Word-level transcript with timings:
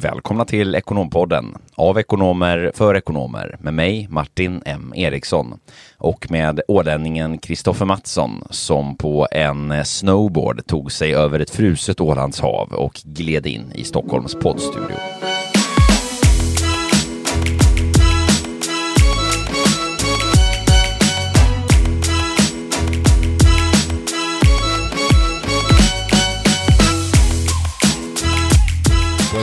Välkomna 0.00 0.44
till 0.44 0.74
Ekonompodden 0.74 1.56
av 1.74 1.98
ekonomer 1.98 2.72
för 2.74 2.94
ekonomer 2.94 3.56
med 3.60 3.74
mig 3.74 4.06
Martin 4.10 4.62
M 4.66 4.92
Eriksson 4.96 5.58
och 5.98 6.30
med 6.30 6.60
ålänningen 6.68 7.38
Kristoffer 7.38 7.84
Mattsson 7.84 8.44
som 8.50 8.96
på 8.96 9.28
en 9.30 9.84
snowboard 9.84 10.66
tog 10.66 10.92
sig 10.92 11.14
över 11.14 11.40
ett 11.40 11.50
fruset 11.50 12.00
Ålandshav 12.00 12.72
och 12.72 13.00
gled 13.04 13.46
in 13.46 13.72
i 13.74 13.84
Stockholms 13.84 14.34
poddstudio. 14.34 14.96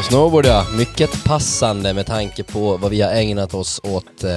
Snowboard 0.10 0.46
ja, 0.46 0.66
mycket 0.78 1.24
passande 1.24 1.94
med 1.94 2.06
tanke 2.06 2.44
på 2.44 2.78
vad 2.78 2.92
vi 2.92 3.02
har 3.02 3.12
ägnat 3.12 3.54
oss 3.54 3.82
åt 3.84 4.24
eh, 4.24 4.30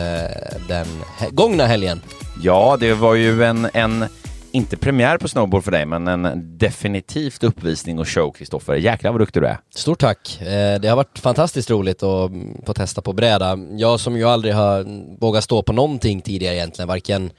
den 0.68 0.86
he 1.18 1.30
gångna 1.30 1.66
helgen. 1.66 2.00
Ja, 2.42 2.76
det 2.80 2.94
var 2.94 3.14
ju 3.14 3.44
en, 3.44 3.68
en, 3.74 4.04
inte 4.52 4.76
premiär 4.76 5.18
på 5.18 5.28
snowboard 5.28 5.64
för 5.64 5.70
dig, 5.70 5.86
men 5.86 6.08
en 6.08 6.58
definitivt 6.58 7.44
uppvisning 7.44 7.98
och 7.98 8.08
show, 8.08 8.32
Kristoffer. 8.32 8.74
Jäklar 8.74 9.12
vad 9.12 9.20
duktig 9.20 9.42
du 9.42 9.46
är. 9.46 9.58
Stort 9.74 10.00
tack. 10.00 10.40
Eh, 10.40 10.80
det 10.80 10.88
har 10.88 10.96
varit 10.96 11.18
fantastiskt 11.18 11.70
roligt 11.70 12.02
att 12.02 12.30
få 12.66 12.74
testa 12.74 13.02
på 13.02 13.12
bräda. 13.12 13.58
Jag 13.70 14.00
som 14.00 14.16
ju 14.16 14.24
aldrig 14.24 14.54
har 14.54 14.86
vågat 15.20 15.44
stå 15.44 15.62
på 15.62 15.72
någonting 15.72 16.20
tidigare 16.20 16.54
egentligen, 16.54 16.88
varken 16.88 17.30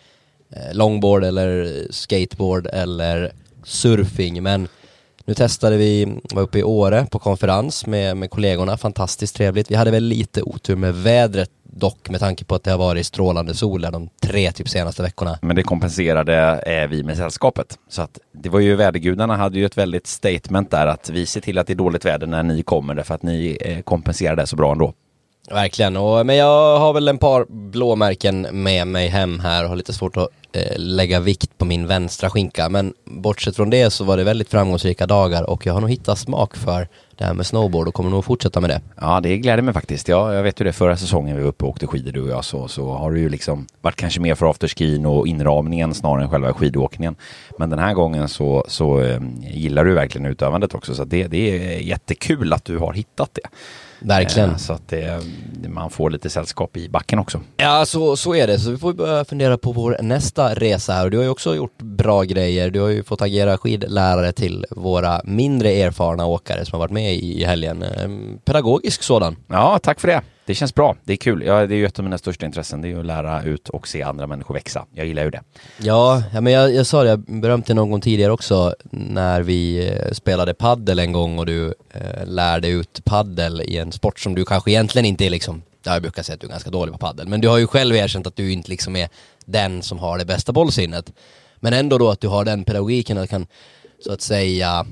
eh, 0.52 0.76
longboard 0.76 1.24
eller 1.24 1.72
skateboard 1.90 2.68
eller 2.74 3.32
surfing, 3.64 4.44
men 4.44 4.68
nu 5.28 5.34
testade 5.34 5.78
vi, 5.78 6.20
var 6.34 6.42
uppe 6.42 6.60
i 6.60 6.64
Åre 6.64 7.06
på 7.12 7.20
konferens 7.20 7.86
med, 7.86 8.18
med 8.18 8.30
kollegorna, 8.30 8.78
fantastiskt 8.78 9.36
trevligt. 9.36 9.72
Vi 9.72 9.76
hade 9.76 9.92
väl 9.92 10.04
lite 10.04 10.42
otur 10.42 10.76
med 10.76 10.96
vädret 10.96 11.50
dock 11.64 12.10
med 12.10 12.20
tanke 12.20 12.46
på 12.46 12.56
att 12.56 12.64
det 12.64 12.72
har 12.72 12.78
varit 12.78 13.06
strålande 13.06 13.54
sol 13.54 13.82
där 13.82 13.92
de 13.92 14.10
tre 14.22 14.52
typ 14.52 14.70
senaste 14.70 15.04
veckorna. 15.04 15.40
Men 15.42 15.56
det 15.56 15.64
kompenserade 15.64 16.62
eh, 16.66 16.88
vi 16.90 17.04
med 17.04 17.18
sällskapet. 17.18 17.78
Så 17.90 18.02
att 18.02 18.20
det 18.32 18.50
var 18.50 18.60
ju 18.60 18.76
vädergudarna 18.76 19.36
hade 19.36 19.60
ju 19.60 19.66
ett 19.66 19.78
väldigt 19.78 20.08
statement 20.08 20.72
där 20.72 20.88
att 20.88 21.10
vi 21.10 21.26
ser 21.26 21.42
till 21.42 21.58
att 21.58 21.68
det 21.68 21.74
är 21.74 21.76
dåligt 21.76 22.06
väder 22.06 22.28
när 22.28 22.44
ni 22.44 22.64
kommer 22.64 22.96
därför 22.96 23.16
att 23.16 23.24
ni 23.24 23.58
eh, 23.62 23.82
kompenserar 23.82 24.36
det 24.36 24.48
så 24.48 24.56
bra 24.56 24.72
ändå. 24.72 24.94
Verkligen, 25.52 25.98
och, 25.98 26.26
men 26.26 26.36
jag 26.36 26.80
har 26.80 26.94
väl 26.94 27.08
en 27.08 27.18
par 27.18 27.46
blåmärken 27.50 28.42
med 28.52 28.88
mig 28.88 29.08
hem 29.08 29.40
här 29.40 29.64
och 29.64 29.70
har 29.70 29.76
lite 29.76 29.94
svårt 29.94 30.18
att 30.18 30.30
eh, 30.52 30.78
lägga 30.78 31.20
vikt 31.20 31.58
på 31.58 31.66
min 31.66 31.88
vänstra 31.88 32.30
skinka. 32.30 32.70
Men 32.70 32.94
bortsett 33.06 33.56
från 33.56 33.70
det 33.70 33.90
så 33.90 34.04
var 34.04 34.18
det 34.18 34.24
väldigt 34.24 34.50
framgångsrika 34.50 35.06
dagar 35.06 35.50
och 35.50 35.66
jag 35.66 35.74
har 35.74 35.82
nog 35.82 35.90
hittat 35.90 36.20
smak 36.20 36.58
för 36.58 36.88
det 37.18 37.24
här 37.24 37.34
med 37.34 37.46
snowboard 37.46 37.88
och 37.88 37.94
kommer 37.94 38.10
nog 38.10 38.26
fortsätta 38.26 38.62
med 38.62 38.70
det. 38.70 38.82
Ja, 39.02 39.20
det 39.20 39.38
gläder 39.38 39.62
mig 39.64 39.74
faktiskt. 39.74 40.08
Ja, 40.08 40.34
jag 40.34 40.44
vet 40.44 40.62
ju 40.62 40.66
det, 40.66 40.74
förra 40.74 40.98
säsongen 40.98 41.36
vi 41.36 41.42
var 41.42 41.50
uppe 41.50 41.66
och 41.66 41.70
åkte 41.70 41.88
skidor 41.88 42.12
du 42.12 42.22
och 42.22 42.30
jag 42.30 42.46
så, 42.46 42.68
så 42.68 42.92
har 42.92 43.12
du 43.12 43.20
ju 43.20 43.30
liksom 43.30 43.68
varit 43.82 43.96
kanske 43.96 44.20
mer 44.20 44.36
för 44.36 44.50
afterskin 44.50 45.06
och 45.06 45.28
inramningen 45.28 45.94
snarare 45.94 46.24
än 46.24 46.30
själva 46.30 46.54
skidåkningen. 46.54 47.16
Men 47.58 47.70
den 47.70 47.80
här 47.80 47.94
gången 47.94 48.28
så, 48.28 48.66
så 48.68 49.02
eh, 49.02 49.22
gillar 49.42 49.86
du 49.86 49.94
verkligen 49.94 50.26
utövandet 50.26 50.76
också 50.76 50.96
så 50.96 51.04
det, 51.04 51.28
det 51.28 51.76
är 51.76 51.80
jättekul 51.80 52.54
att 52.54 52.66
du 52.66 52.78
har 52.78 52.94
hittat 52.94 53.30
det. 53.34 53.50
Verkligen. 54.00 54.50
Eh, 54.50 54.58
så 54.58 54.74
att 54.74 54.88
det, 54.88 55.22
man 55.68 55.90
får 55.90 56.10
lite 56.10 56.30
sällskap 56.30 56.78
i 56.78 56.90
backen 56.90 57.20
också. 57.20 57.42
Ja, 57.58 57.86
så, 57.86 58.16
så 58.16 58.36
är 58.36 58.48
det. 58.48 58.60
Så 58.60 58.72
vi 58.72 58.78
får 58.78 58.94
börja 58.94 59.26
fundera 59.26 59.58
på 59.58 59.72
vår 59.72 59.98
nästa 60.02 60.54
resa 60.54 60.94
här. 60.94 61.06
Och 61.06 61.12
du 61.12 61.18
har 61.18 61.24
ju 61.24 61.30
också 61.30 61.56
gjort 61.56 61.78
bra 61.78 62.24
grejer. 62.24 62.70
Du 62.70 62.82
har 62.82 62.90
ju 62.90 63.04
fått 63.04 63.22
agera 63.22 63.58
skidlärare 63.58 64.32
till 64.32 64.66
våra 64.70 65.22
mindre 65.24 65.70
erfarna 65.70 66.26
åkare 66.26 66.66
som 66.66 66.76
har 66.76 66.80
varit 66.80 66.92
med 66.92 67.16
i 67.16 67.44
helgen. 67.44 67.84
Eh, 67.84 68.10
pedagogisk 68.46 69.04
sådan. 69.04 69.36
Ja, 69.48 69.80
tack 69.84 70.00
för 70.00 70.08
det. 70.08 70.22
Det 70.48 70.56
känns 70.56 70.76
bra. 70.76 70.96
Det 71.04 71.14
är 71.14 71.18
kul. 71.18 71.44
Ja, 71.46 71.68
det 71.68 71.76
är 71.76 71.78
ju 71.78 71.86
ett 71.86 72.00
av 72.00 72.04
mina 72.04 72.18
största 72.18 72.46
intressen. 72.46 72.82
Det 72.82 72.88
är 72.88 72.90
ju 72.90 73.00
att 73.00 73.06
lära 73.06 73.44
ut 73.44 73.70
och 73.70 73.88
se 73.88 74.04
andra 74.04 74.28
människor 74.28 74.54
växa. 74.54 74.86
Jag 74.94 75.06
gillar 75.06 75.24
ju 75.24 75.30
det. 75.30 75.42
Ja, 75.78 76.24
ja 76.34 76.42
men 76.42 76.54
jag, 76.54 76.74
jag 76.74 76.86
sa 76.86 77.04
det, 77.04 77.10
jag 77.10 77.20
berömde 77.20 77.74
någon 77.74 77.92
gång 77.92 78.02
tidigare 78.02 78.32
också 78.32 78.76
när 78.92 79.42
vi 79.42 79.88
eh, 79.88 80.12
spelade 80.12 80.54
paddel 80.54 81.00
en 81.00 81.12
gång 81.12 81.40
och 81.40 81.46
du 81.46 81.74
eh, 81.94 82.26
lärde 82.26 82.68
ut 82.68 83.02
paddel 83.06 83.62
i 83.62 83.78
en 83.78 83.92
sport 83.92 84.20
som 84.20 84.36
du 84.36 84.46
kanske 84.46 84.72
egentligen 84.72 85.06
inte 85.06 85.26
är 85.26 85.30
liksom, 85.30 85.62
jag 85.84 86.02
brukar 86.02 86.24
säga 86.24 86.34
att 86.34 86.42
du 86.42 86.48
är 86.48 86.52
ganska 86.52 86.70
dålig 86.70 86.94
på 86.94 87.00
paddel, 87.00 87.28
men 87.28 87.42
du 87.42 87.48
har 87.48 87.58
ju 87.58 87.68
själv 87.68 87.96
erkänt 87.96 88.28
att 88.28 88.36
du 88.36 88.52
inte 88.52 88.70
liksom 88.70 88.96
är 88.96 89.10
den 89.46 89.82
som 89.82 90.00
har 90.00 90.18
det 90.18 90.26
bästa 90.26 90.52
bollsinnet. 90.52 91.14
Men 91.56 91.74
ändå 91.74 91.98
då 91.98 92.10
att 92.10 92.22
du 92.22 92.28
har 92.28 92.46
den 92.46 92.64
pedagogiken 92.64 93.18
att 93.18 93.30
kan 93.30 93.48
så 94.00 94.14
att 94.14 94.22
säga 94.22 94.86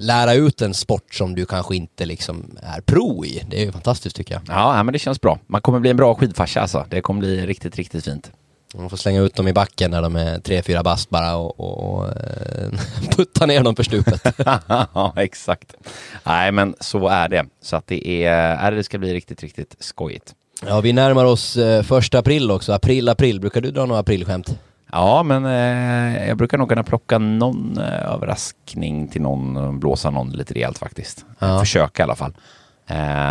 lära 0.00 0.34
ut 0.34 0.62
en 0.62 0.74
sport 0.74 1.14
som 1.14 1.34
du 1.34 1.46
kanske 1.46 1.76
inte 1.76 2.06
liksom 2.06 2.58
är 2.62 2.80
pro 2.80 3.24
i. 3.24 3.42
Det 3.50 3.60
är 3.60 3.64
ju 3.64 3.72
fantastiskt 3.72 4.16
tycker 4.16 4.34
jag. 4.34 4.42
Ja, 4.48 4.82
men 4.82 4.92
det 4.92 4.98
känns 4.98 5.20
bra. 5.20 5.38
Man 5.46 5.60
kommer 5.60 5.80
bli 5.80 5.90
en 5.90 5.96
bra 5.96 6.14
skidfarsa 6.14 6.60
alltså. 6.60 6.86
Det 6.90 7.00
kommer 7.00 7.20
bli 7.20 7.46
riktigt, 7.46 7.76
riktigt 7.76 8.04
fint. 8.04 8.30
Man 8.74 8.90
får 8.90 8.96
slänga 8.96 9.20
ut 9.20 9.34
dem 9.34 9.48
i 9.48 9.52
backen 9.52 9.90
när 9.90 10.02
de 10.02 10.16
är 10.16 10.38
tre, 10.38 10.62
fyra 10.62 10.82
bast 10.82 11.10
bara 11.10 11.36
och, 11.36 11.60
och, 11.60 11.94
och 11.94 12.08
eh, 12.08 12.68
putta 13.16 13.46
ner 13.46 13.62
dem 13.62 13.76
för 13.76 13.82
stupet. 13.82 14.22
ja, 14.94 15.12
exakt. 15.16 15.74
Nej, 16.24 16.52
men 16.52 16.74
så 16.80 17.08
är 17.08 17.28
det. 17.28 17.46
Så 17.62 17.76
att 17.76 17.86
det 17.86 18.24
är, 18.24 18.72
det 18.72 18.84
ska 18.84 18.98
bli 18.98 19.14
riktigt, 19.14 19.42
riktigt 19.42 19.76
skojigt. 19.78 20.34
Ja, 20.66 20.80
vi 20.80 20.92
närmar 20.92 21.24
oss 21.24 21.56
eh, 21.56 21.82
första 21.82 22.18
april 22.18 22.50
också. 22.50 22.72
April, 22.72 23.08
april. 23.08 23.40
Brukar 23.40 23.60
du 23.60 23.70
dra 23.70 23.86
några 23.86 24.00
aprilskämt? 24.00 24.58
Ja, 24.94 25.22
men 25.22 25.44
eh, 25.44 26.28
jag 26.28 26.36
brukar 26.36 26.58
nog 26.58 26.68
kunna 26.68 26.82
plocka 26.82 27.18
någon 27.18 27.78
eh, 27.78 28.12
överraskning 28.12 29.08
till 29.08 29.22
någon, 29.22 29.80
blåsa 29.80 30.10
någon 30.10 30.30
lite 30.30 30.54
rejält 30.54 30.78
faktiskt. 30.78 31.24
Ja. 31.38 31.60
Försöka 31.60 32.02
i 32.02 32.04
alla 32.04 32.16
fall. 32.16 32.32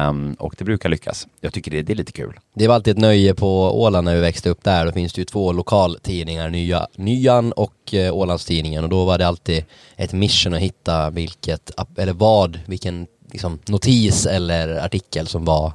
Um, 0.10 0.34
och 0.34 0.56
det 0.58 0.64
brukar 0.64 0.90
lyckas. 0.90 1.28
Jag 1.42 1.54
tycker 1.54 1.72
det, 1.72 1.82
det, 1.82 1.94
är 1.94 1.96
lite 1.96 2.12
kul. 2.12 2.40
Det 2.54 2.68
var 2.68 2.76
alltid 2.76 2.92
ett 2.92 3.02
nöje 3.02 3.34
på 3.34 3.82
Åland 3.82 4.06
när 4.06 4.16
vi 4.16 4.22
växte 4.22 4.50
upp 4.50 4.64
där. 4.64 4.86
Då 4.86 4.92
finns 4.92 5.14
det 5.14 5.22
ju 5.22 5.26
två 5.26 5.52
lokaltidningar, 5.52 6.50
Nya, 6.50 6.88
Nyan 6.96 7.52
och 7.52 7.94
eh, 7.94 8.14
Ålandstidningen. 8.14 8.84
Och 8.84 8.90
då 8.90 9.06
var 9.06 9.18
det 9.18 9.28
alltid 9.28 9.66
ett 9.96 10.14
mission 10.14 10.54
att 10.54 10.60
hitta 10.60 11.10
vilket, 11.10 11.72
eller 11.98 12.14
vad, 12.14 12.60
vilken 12.66 13.08
liksom, 13.32 13.60
notis 13.66 14.26
eller 14.26 14.86
artikel 14.86 15.28
som 15.28 15.46
var 15.46 15.74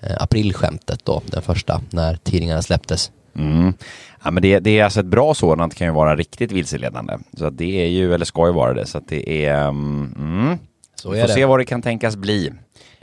eh, 0.00 0.22
aprilskämtet 0.22 1.04
då, 1.04 1.22
den 1.26 1.42
första, 1.42 1.80
när 1.90 2.16
tidningarna 2.16 2.62
släpptes. 2.62 3.10
Mm. 3.38 3.74
Ja, 4.24 4.30
men 4.30 4.42
det, 4.42 4.58
det, 4.58 4.78
är 4.78 4.84
alltså 4.84 5.00
ett 5.00 5.06
bra 5.06 5.34
sådant 5.34 5.74
kan 5.74 5.86
ju 5.86 5.92
vara 5.92 6.16
riktigt 6.16 6.52
vilseledande. 6.52 7.18
Så 7.36 7.50
det 7.50 7.82
är 7.82 7.86
ju, 7.86 8.14
eller 8.14 8.24
ska 8.24 8.46
ju 8.46 8.52
vara 8.52 8.74
det. 8.74 8.86
Så 8.86 8.98
att 8.98 9.08
det 9.08 9.46
är... 9.46 9.68
Mm, 9.68 10.14
mm. 10.18 10.58
så 10.94 11.08
är 11.08 11.14
Vi 11.14 11.20
får 11.20 11.28
det. 11.28 11.34
se 11.34 11.44
vad 11.44 11.60
det 11.60 11.64
kan 11.64 11.82
tänkas 11.82 12.16
bli. 12.16 12.52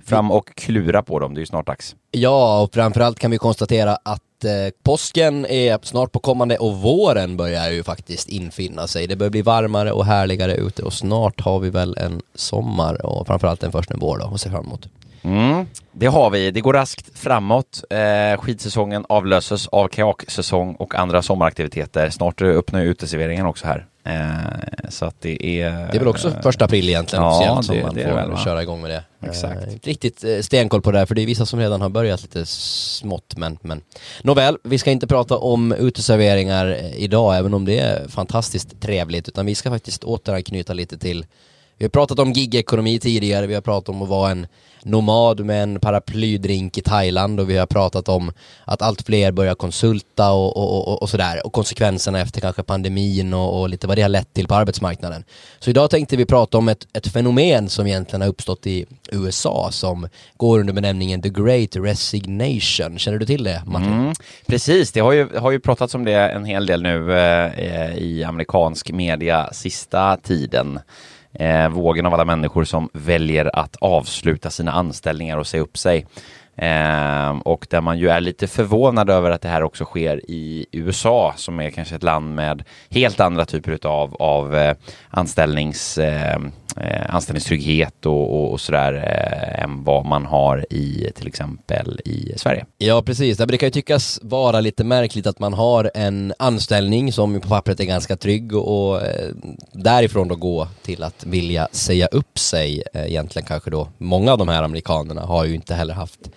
Fram 0.05 0.31
och 0.31 0.55
klura 0.55 1.03
på 1.03 1.19
dem, 1.19 1.33
det 1.33 1.37
är 1.37 1.41
ju 1.41 1.45
snart 1.45 1.67
dags. 1.67 1.95
Ja, 2.11 2.61
och 2.61 2.73
framförallt 2.73 3.19
kan 3.19 3.31
vi 3.31 3.37
konstatera 3.37 3.97
att 4.03 4.43
eh, 4.43 4.51
påsken 4.83 5.45
är 5.45 5.79
snart 5.81 6.11
på 6.11 6.19
kommande 6.19 6.57
och 6.57 6.77
våren 6.77 7.37
börjar 7.37 7.71
ju 7.71 7.83
faktiskt 7.83 8.29
infinna 8.29 8.87
sig. 8.87 9.07
Det 9.07 9.15
börjar 9.15 9.31
bli 9.31 9.41
varmare 9.41 9.91
och 9.91 10.05
härligare 10.05 10.55
ute 10.55 10.83
och 10.83 10.93
snart 10.93 11.41
har 11.41 11.59
vi 11.59 11.69
väl 11.69 11.97
en 11.97 12.21
sommar 12.35 13.05
och 13.05 13.27
framförallt 13.27 13.63
en 13.63 13.71
första 13.71 13.95
vår 13.97 14.17
då 14.17 14.25
att 14.25 14.41
se 14.41 14.49
fram 14.49 14.65
emot. 14.65 14.87
Mm, 15.25 15.65
det 15.91 16.07
har 16.07 16.29
vi. 16.29 16.51
Det 16.51 16.61
går 16.61 16.73
raskt 16.73 17.19
framåt. 17.19 17.83
Eh, 17.89 18.41
skidsäsongen 18.41 19.05
avlöses 19.09 19.67
av 19.67 19.87
kajaksäsong 19.87 20.75
och 20.75 20.95
andra 20.95 21.21
sommaraktiviteter. 21.21 22.09
Snart 22.09 22.41
öppnar 22.41 22.81
ju 22.81 22.87
uteserveringen 22.87 23.45
också 23.45 23.67
här. 23.67 23.85
Eh, 24.03 24.89
så 24.89 25.05
att 25.05 25.21
det 25.21 25.45
är... 25.45 25.71
Det 25.71 25.95
är 25.95 25.99
väl 25.99 26.07
också 26.07 26.31
första 26.43 26.65
april 26.65 26.89
egentligen 26.89 27.23
ja, 27.23 27.29
officiellt 27.29 27.65
som 27.65 27.81
man 27.81 27.95
det 27.95 28.03
får 28.03 28.15
väl, 28.15 28.37
köra 28.37 28.61
igång 28.63 28.81
med 28.81 28.89
det. 28.89 29.03
Exakt. 29.27 29.61
Eh, 29.63 29.73
riktigt 29.83 30.23
eh, 30.23 30.39
stenkoll 30.39 30.81
på 30.81 30.91
det 30.91 30.99
där, 30.99 31.05
för 31.05 31.15
det 31.15 31.21
är 31.21 31.25
vissa 31.25 31.45
som 31.45 31.59
redan 31.59 31.81
har 31.81 31.89
börjat 31.89 32.21
lite 32.21 32.45
smått, 32.45 33.37
men, 33.37 33.57
men 33.61 33.81
nåväl, 34.21 34.57
vi 34.63 34.77
ska 34.77 34.91
inte 34.91 35.07
prata 35.07 35.37
om 35.37 35.71
uteserveringar 35.71 36.67
eh, 36.67 36.95
idag, 36.95 37.37
även 37.37 37.53
om 37.53 37.65
det 37.65 37.79
är 37.79 38.07
fantastiskt 38.07 38.81
trevligt, 38.81 39.27
utan 39.27 39.45
vi 39.45 39.55
ska 39.55 39.69
faktiskt 39.69 40.03
återanknyta 40.03 40.73
lite 40.73 40.97
till 40.97 41.25
vi 41.77 41.85
har 41.85 41.89
pratat 41.89 42.19
om 42.19 42.31
gigekonomi 42.31 42.99
tidigare, 42.99 43.47
vi 43.47 43.53
har 43.53 43.61
pratat 43.61 43.89
om 43.89 44.01
att 44.01 44.09
vara 44.09 44.31
en 44.31 44.47
nomad 44.85 45.45
med 45.45 45.63
en 45.63 45.79
paraplydrink 45.79 46.77
i 46.77 46.81
Thailand 46.81 47.39
och 47.39 47.49
vi 47.49 47.57
har 47.57 47.65
pratat 47.65 48.09
om 48.09 48.31
att 48.65 48.81
allt 48.81 49.01
fler 49.01 49.31
börjar 49.31 49.55
konsulta 49.55 50.31
och, 50.31 50.57
och, 50.57 50.87
och, 50.87 51.01
och 51.01 51.09
sådär 51.09 51.45
och 51.45 51.53
konsekvenserna 51.53 52.21
efter 52.21 52.41
kanske 52.41 52.63
pandemin 52.63 53.33
och, 53.33 53.61
och, 53.61 53.69
lite 53.69 53.87
vad 53.87 53.97
det 53.97 54.01
har 54.01 54.09
lett 54.09 54.33
till 54.33 54.47
på 54.47 54.55
arbetsmarknaden. 54.55 55.23
Så 55.59 55.69
idag 55.69 55.89
tänkte 55.89 56.17
vi 56.17 56.25
prata 56.25 56.57
om 56.57 56.69
ett, 56.69 56.87
ett 56.93 57.07
fenomen 57.07 57.69
som 57.69 57.87
egentligen 57.87 58.21
har 58.21 58.29
uppstått 58.29 58.67
i 58.67 58.85
USA 59.11 59.67
som 59.71 60.07
går 60.37 60.59
under 60.59 60.73
benämningen 60.73 61.21
The 61.21 61.29
Great 61.29 61.75
Resignation. 61.75 62.99
Känner 62.99 63.17
du 63.17 63.25
till 63.25 63.43
det 63.43 63.63
Martin? 63.65 63.93
Mm, 63.93 64.13
precis, 64.47 64.91
det 64.91 64.99
har 64.99 65.11
ju, 65.11 65.37
har 65.37 65.51
ju 65.51 65.59
pratats 65.59 65.95
om 65.95 66.05
det 66.05 66.13
en 66.13 66.45
hel 66.45 66.65
del 66.65 66.81
nu 66.81 67.17
eh, 67.17 67.97
i 67.97 68.23
amerikansk 68.23 68.91
media 68.91 69.49
sista 69.53 70.17
tiden 70.17 70.79
Eh, 71.39 71.69
vågen 71.69 72.05
av 72.05 72.13
alla 72.13 72.25
människor 72.25 72.63
som 72.63 72.89
väljer 72.93 73.59
att 73.59 73.75
avsluta 73.75 74.49
sina 74.49 74.71
anställningar 74.71 75.37
och 75.37 75.47
säga 75.47 75.63
upp 75.63 75.77
sig. 75.77 76.05
Eh, 76.57 77.29
och 77.29 77.67
där 77.69 77.81
man 77.81 77.99
ju 77.99 78.09
är 78.09 78.21
lite 78.21 78.47
förvånad 78.47 79.09
över 79.09 79.31
att 79.31 79.41
det 79.41 79.49
här 79.49 79.63
också 79.63 79.85
sker 79.85 80.31
i 80.31 80.65
USA 80.71 81.33
som 81.37 81.59
är 81.59 81.69
kanske 81.69 81.95
ett 81.95 82.03
land 82.03 82.35
med 82.35 82.63
helt 82.89 83.19
andra 83.19 83.45
typer 83.45 83.79
av, 83.87 84.15
av 84.15 84.55
eh, 84.55 84.75
anställnings, 85.09 85.97
eh, 85.97 86.37
eh, 86.77 87.15
anställningstrygghet 87.15 88.05
och, 88.05 88.33
och, 88.33 88.51
och 88.51 88.61
sådär 88.61 88.93
eh, 88.93 89.63
än 89.63 89.83
vad 89.83 90.05
man 90.05 90.25
har 90.25 90.65
i 90.73 91.11
till 91.15 91.27
exempel 91.27 92.01
i 92.05 92.33
Sverige. 92.37 92.65
Ja 92.77 93.01
precis, 93.01 93.37
det 93.37 93.57
kan 93.57 93.67
ju 93.67 93.71
tyckas 93.71 94.19
vara 94.23 94.59
lite 94.59 94.83
märkligt 94.83 95.27
att 95.27 95.39
man 95.39 95.53
har 95.53 95.91
en 95.95 96.33
anställning 96.39 97.13
som 97.13 97.41
på 97.41 97.47
pappret 97.47 97.79
är 97.79 97.85
ganska 97.85 98.17
trygg 98.17 98.55
och, 98.55 98.89
och 98.89 99.01
eh, 99.01 99.29
därifrån 99.71 100.27
då 100.27 100.35
gå 100.35 100.67
till 100.81 101.03
att 101.03 101.25
vilja 101.25 101.67
säga 101.71 102.07
upp 102.07 102.39
sig 102.39 102.83
eh, 102.93 103.05
egentligen 103.05 103.47
kanske 103.47 103.69
då. 103.69 103.87
Många 103.97 104.31
av 104.31 104.37
de 104.37 104.47
här 104.47 104.63
amerikanerna 104.63 105.21
har 105.21 105.45
ju 105.45 105.55
inte 105.55 105.73
heller 105.73 105.93
haft 105.93 106.29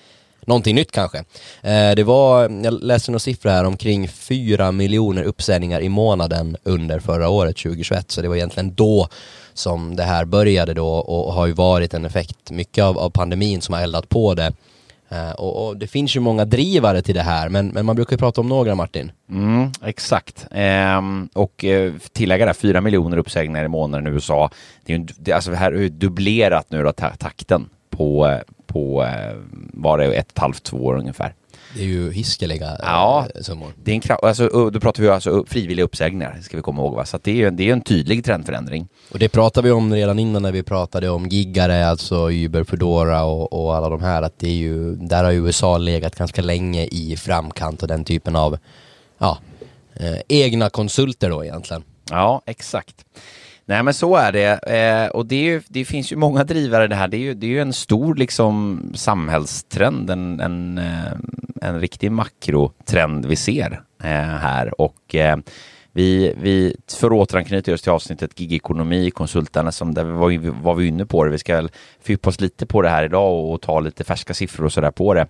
någonting 0.48 0.74
nytt 0.74 0.92
kanske. 0.92 1.18
Eh, 1.62 1.90
det 1.96 2.04
var, 2.04 2.42
jag 2.64 2.82
läste 2.82 3.10
några 3.10 3.18
siffror 3.18 3.50
här, 3.50 3.64
omkring 3.64 4.08
4 4.08 4.72
miljoner 4.72 5.22
uppsägningar 5.22 5.80
i 5.80 5.88
månaden 5.88 6.56
under 6.62 7.00
förra 7.00 7.28
året, 7.28 7.56
2021, 7.56 8.10
så 8.10 8.22
det 8.22 8.28
var 8.28 8.36
egentligen 8.36 8.74
då 8.74 9.08
som 9.54 9.96
det 9.96 10.02
här 10.02 10.24
började 10.24 10.74
då 10.74 10.88
och 10.88 11.32
har 11.32 11.46
ju 11.46 11.52
varit 11.52 11.94
en 11.94 12.04
effekt, 12.04 12.50
mycket 12.50 12.84
av, 12.84 12.98
av 12.98 13.10
pandemin 13.10 13.60
som 13.60 13.74
har 13.74 13.82
eldat 13.82 14.08
på 14.08 14.34
det. 14.34 14.52
Eh, 15.10 15.30
och, 15.30 15.66
och, 15.66 15.76
det 15.76 15.86
finns 15.86 16.16
ju 16.16 16.20
många 16.20 16.44
drivare 16.44 17.02
till 17.02 17.14
det 17.14 17.22
här, 17.22 17.48
men, 17.48 17.68
men 17.68 17.86
man 17.86 17.96
brukar 17.96 18.12
ju 18.12 18.18
prata 18.18 18.40
om 18.40 18.48
några, 18.48 18.74
Martin. 18.74 19.12
Mm, 19.30 19.70
exakt. 19.84 20.46
Ehm, 20.50 21.28
och 21.34 21.64
eh, 21.64 21.92
tillägga 22.12 22.46
där, 22.46 22.52
4 22.52 22.80
miljoner 22.80 23.16
uppsägningar 23.16 23.64
i 23.64 23.68
månaden 23.68 24.06
i 24.06 24.10
USA. 24.10 24.50
Det, 24.84 24.92
är 24.92 24.98
ju, 24.98 25.06
det, 25.18 25.32
alltså, 25.32 25.50
det 25.50 25.56
här 25.56 25.72
är 25.72 25.80
ju 25.80 25.88
dubblerat 25.88 26.66
nu 26.70 26.82
då, 26.82 26.92
takten 26.92 27.68
på, 27.90 28.38
på 28.67 29.06
var 29.73 29.99
det 29.99 30.05
ett 30.05 30.11
och 30.11 30.17
ett 30.17 30.38
halvt, 30.38 30.62
två 30.62 30.76
år 30.76 30.99
ungefär. 30.99 31.35
Det 31.75 31.82
är 31.82 31.87
ju 31.87 32.12
hiskeliga 32.12 32.76
ja, 32.79 33.26
eh, 33.35 33.40
summor. 33.40 33.73
Det 33.85 33.90
är 33.90 33.94
en 34.11 34.17
alltså, 34.23 34.70
då 34.70 34.81
pratar 34.81 35.02
vi 35.02 35.08
alltså 35.08 35.44
frivilliga 35.49 35.85
uppsägningar, 35.85 36.38
ska 36.43 36.56
vi 36.56 36.62
komma 36.62 36.82
ihåg. 36.82 36.94
Va? 36.94 37.05
Så 37.05 37.19
det 37.23 37.31
är 37.31 37.35
ju 37.35 37.46
en, 37.46 37.61
en 37.61 37.81
tydlig 37.81 38.25
trendförändring. 38.25 38.88
Och 39.11 39.19
det 39.19 39.29
pratade 39.29 39.69
vi 39.69 39.73
om 39.73 39.94
redan 39.94 40.19
innan 40.19 40.43
när 40.43 40.52
vi 40.52 40.62
pratade 40.62 41.08
om 41.08 41.26
giggare, 41.26 41.88
alltså 41.88 42.31
Uber, 42.31 42.64
Foodora 42.64 43.25
och, 43.25 43.52
och 43.52 43.76
alla 43.76 43.88
de 43.88 44.02
här. 44.02 44.23
Att 44.23 44.38
det 44.38 44.49
är 44.49 44.55
ju, 44.55 44.96
där 44.96 45.25
har 45.25 45.32
USA 45.32 45.79
legat 45.79 46.17
ganska 46.17 46.43
länge 46.43 46.84
i 46.84 47.17
framkant 47.17 47.82
och 47.82 47.88
den 47.88 48.05
typen 48.05 48.37
av 48.37 48.58
ja, 49.19 49.38
eh, 49.94 50.19
egna 50.29 50.70
konsulter 50.70 51.31
då 51.31 51.44
egentligen. 51.44 51.82
Ja, 52.11 52.43
exakt. 52.46 53.05
Nej 53.69 53.82
men 53.82 53.94
så 53.94 54.17
är 54.17 54.32
det. 54.32 54.59
Eh, 54.67 55.09
och 55.09 55.26
det, 55.26 55.37
är 55.37 55.43
ju, 55.43 55.62
det, 55.69 55.85
finns 55.85 56.12
ju 56.12 56.17
många 56.17 56.44
drivare 56.44 56.85
i 56.85 56.88
det 56.88 56.94
här. 56.94 57.09
Det 57.09 57.17
är 57.17 57.20
ju, 57.20 57.35
det 57.35 57.47
är 57.47 57.50
ju 57.50 57.61
en 57.61 57.73
stor 57.73 58.15
liksom 58.15 58.82
samhällstrend, 58.94 60.11
en, 60.11 60.41
en, 60.41 60.79
eh, 60.79 61.12
en 61.62 61.81
riktig 61.81 62.12
makrotrend 62.12 63.26
vi 63.26 63.37
ser 63.37 63.81
eh, 64.03 64.11
här. 64.11 64.81
Och 64.81 65.15
eh, 65.15 65.37
vi, 65.93 66.35
vi, 66.41 66.76
för 67.00 67.06
att 67.06 67.12
återanknyta 67.12 67.70
just 67.70 67.85
till 67.85 67.93
avsnittet 67.93 68.41
gigekonomi, 68.41 69.11
konsulterna, 69.11 69.73
som 69.73 69.94
där 69.94 70.05
var, 70.05 70.62
var 70.62 70.75
vi 70.75 70.87
inne 70.87 71.06
på 71.06 71.25
det. 71.25 71.31
Vi 71.31 71.38
ska 71.38 71.56
väl 71.56 71.70
fördjupa 72.03 72.29
oss 72.29 72.41
lite 72.41 72.67
på 72.67 72.82
det 72.82 72.88
här 72.88 73.05
idag 73.05 73.32
och, 73.32 73.53
och 73.53 73.61
ta 73.61 73.81
lite 73.81 74.05
färska 74.05 74.35
siffror 74.35 74.65
och 74.65 74.73
sådär 74.73 74.91
på 74.91 75.15
det. 75.15 75.26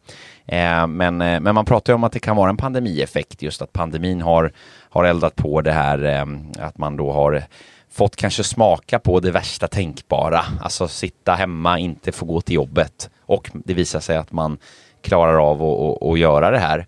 Eh, 0.47 0.87
men, 0.87 1.23
eh, 1.23 1.41
men 1.41 1.55
man 1.55 1.65
pratar 1.65 1.93
ju 1.93 1.95
om 1.95 2.05
att 2.05 2.13
det 2.13 2.21
kan 2.21 2.37
vara 2.37 2.51
en 2.51 2.57
pandemieffekt, 2.57 3.43
just 3.43 3.63
att 3.63 3.73
pandemin 3.73 4.21
har, 4.21 4.53
har 4.91 5.05
eldat 5.05 5.37
på 5.37 5.61
det 5.61 5.73
här, 5.73 6.05
eh, 6.05 6.27
att 6.67 6.79
man 6.79 6.97
då 6.97 7.13
har 7.13 7.43
fått 7.91 8.17
kanske 8.17 8.45
smaka 8.45 8.99
på 8.99 9.21
det 9.21 9.31
värsta 9.31 9.69
tänkbara. 9.69 10.45
Alltså 10.61 10.89
sitta 10.89 11.35
hemma, 11.35 11.79
inte 11.79 12.13
få 12.13 12.27
gå 12.27 12.41
till 12.41 12.55
jobbet. 12.55 13.11
Och 13.27 13.51
det 13.55 13.75
visar 13.75 14.01
sig 14.01 14.17
att 14.17 14.33
man 14.33 14.59
klarar 15.03 15.51
av 15.51 15.63
att 16.03 16.19
göra 16.19 16.51
det 16.51 16.59
här. 16.59 16.87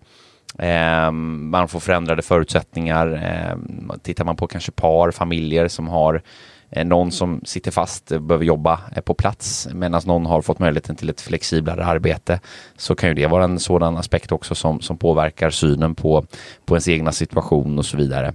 Eh, 0.59 1.11
man 1.11 1.67
får 1.67 1.79
förändrade 1.79 2.21
förutsättningar. 2.21 3.07
Eh, 3.13 3.57
tittar 4.01 4.25
man 4.25 4.35
på 4.35 4.47
kanske 4.47 4.71
par, 4.71 5.11
familjer 5.11 5.67
som 5.67 5.87
har 5.87 6.21
eh, 6.69 6.85
någon 6.85 7.11
som 7.11 7.41
sitter 7.45 7.71
fast, 7.71 8.11
eh, 8.11 8.19
behöver 8.19 8.45
jobba 8.45 8.79
eh, 8.95 9.01
på 9.01 9.13
plats 9.13 9.67
medan 9.73 10.01
någon 10.05 10.25
har 10.25 10.41
fått 10.41 10.59
möjligheten 10.59 10.95
till 10.95 11.09
ett 11.09 11.21
flexiblare 11.21 11.85
arbete 11.85 12.39
så 12.77 12.95
kan 12.95 13.09
ju 13.09 13.15
det 13.15 13.27
vara 13.27 13.43
en 13.43 13.59
sådan 13.59 13.97
aspekt 13.97 14.31
också 14.31 14.55
som, 14.55 14.81
som 14.81 14.97
påverkar 14.97 15.49
synen 15.49 15.95
på, 15.95 16.25
på 16.65 16.75
ens 16.75 16.87
egna 16.87 17.11
situation 17.11 17.79
och 17.79 17.85
så 17.85 17.97
vidare. 17.97 18.33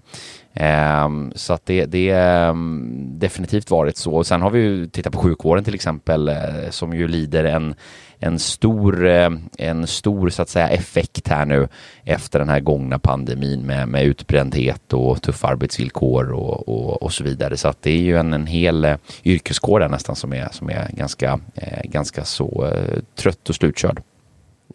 Ehm, 0.56 1.32
så 1.34 1.52
att 1.52 1.66
det, 1.66 1.86
det 1.86 2.10
är 2.10 2.48
ehm, 2.48 3.08
definitivt 3.18 3.70
varit 3.70 3.96
så. 3.96 4.14
Och 4.14 4.26
sen 4.26 4.42
har 4.42 4.50
vi 4.50 4.60
ju 4.60 4.86
tittat 4.86 5.12
på 5.12 5.18
sjukvården 5.18 5.64
till 5.64 5.74
exempel 5.74 6.28
eh, 6.28 6.70
som 6.70 6.94
ju 6.94 7.08
lider 7.08 7.44
en, 7.44 7.74
en 8.18 8.38
stor, 8.38 9.06
eh, 9.06 9.30
en 9.58 9.86
stor 9.86 10.28
så 10.28 10.42
att 10.42 10.48
säga 10.48 10.68
effekt 10.68 11.28
här 11.28 11.44
nu 11.44 11.68
efter 12.04 12.38
den 12.38 12.48
här 12.48 12.60
gångna 12.60 12.98
pandemin 12.98 13.60
med, 13.60 13.88
med 13.88 14.04
utbrändhet 14.04 14.92
och 14.92 15.22
tuffa 15.22 15.48
arbetsvillkor 15.48 16.32
och, 16.32 16.68
och, 16.68 17.02
och 17.02 17.12
så 17.12 17.24
vidare. 17.24 17.56
Så 17.56 17.68
att 17.68 17.82
det 17.82 17.90
är 17.90 18.00
ju 18.00 18.16
en, 18.16 18.32
en 18.32 18.46
hel 18.46 18.84
eh, 18.84 18.96
yrkeskår 19.24 19.80
där 19.80 19.88
nästan 19.88 20.16
som 20.16 20.32
är, 20.32 20.48
som 20.52 20.70
är 20.70 20.88
ganska, 20.92 21.40
ganska 21.84 22.24
så 22.24 22.72
trött 23.14 23.48
och 23.48 23.54
slutkörd. 23.54 24.02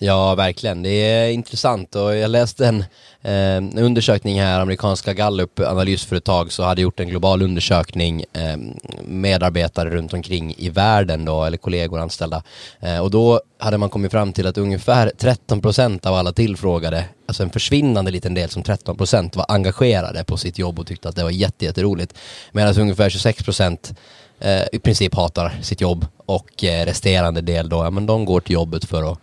Ja, 0.03 0.35
verkligen. 0.35 0.83
Det 0.83 0.89
är 0.89 1.29
intressant 1.29 1.95
och 1.95 2.15
jag 2.15 2.31
läste 2.31 2.67
en 2.67 2.83
eh, 3.21 3.83
undersökning 3.83 4.41
här, 4.41 4.59
amerikanska 4.59 5.13
Gallup 5.13 5.59
analysföretag 5.59 6.51
så 6.51 6.63
hade 6.63 6.81
gjort 6.81 6.99
en 6.99 7.07
global 7.07 7.41
undersökning 7.41 8.23
eh, 8.33 8.57
medarbetare 9.03 9.89
runt 9.89 10.13
omkring 10.13 10.55
i 10.57 10.69
världen 10.69 11.25
då, 11.25 11.43
eller 11.43 11.57
kollegor 11.57 11.99
anställda. 11.99 12.43
Eh, 12.79 12.99
och 12.99 13.11
då 13.11 13.41
hade 13.57 13.77
man 13.77 13.89
kommit 13.89 14.11
fram 14.11 14.33
till 14.33 14.47
att 14.47 14.57
ungefär 14.57 15.11
13 15.17 15.61
procent 15.61 16.05
av 16.05 16.13
alla 16.13 16.31
tillfrågade, 16.31 17.05
alltså 17.25 17.43
en 17.43 17.49
försvinnande 17.49 18.11
liten 18.11 18.33
del 18.33 18.49
som 18.49 18.63
13 18.63 18.97
procent 18.97 19.35
var 19.35 19.45
engagerade 19.49 20.23
på 20.23 20.37
sitt 20.37 20.59
jobb 20.59 20.79
och 20.79 20.87
tyckte 20.87 21.09
att 21.09 21.15
det 21.15 21.23
var 21.23 21.31
jätteroligt. 21.31 22.13
Medan 22.51 22.79
ungefär 22.79 23.09
26 23.09 23.43
procent 23.43 23.93
eh, 24.39 24.63
i 24.71 24.79
princip 24.79 25.15
hatar 25.15 25.59
sitt 25.61 25.81
jobb 25.81 26.05
och 26.25 26.63
eh, 26.63 26.85
resterande 26.85 27.41
del 27.41 27.69
då, 27.69 27.77
ja 27.77 27.89
men 27.89 28.05
de 28.05 28.25
går 28.25 28.39
till 28.39 28.53
jobbet 28.53 28.85
för 28.85 29.11
att 29.11 29.19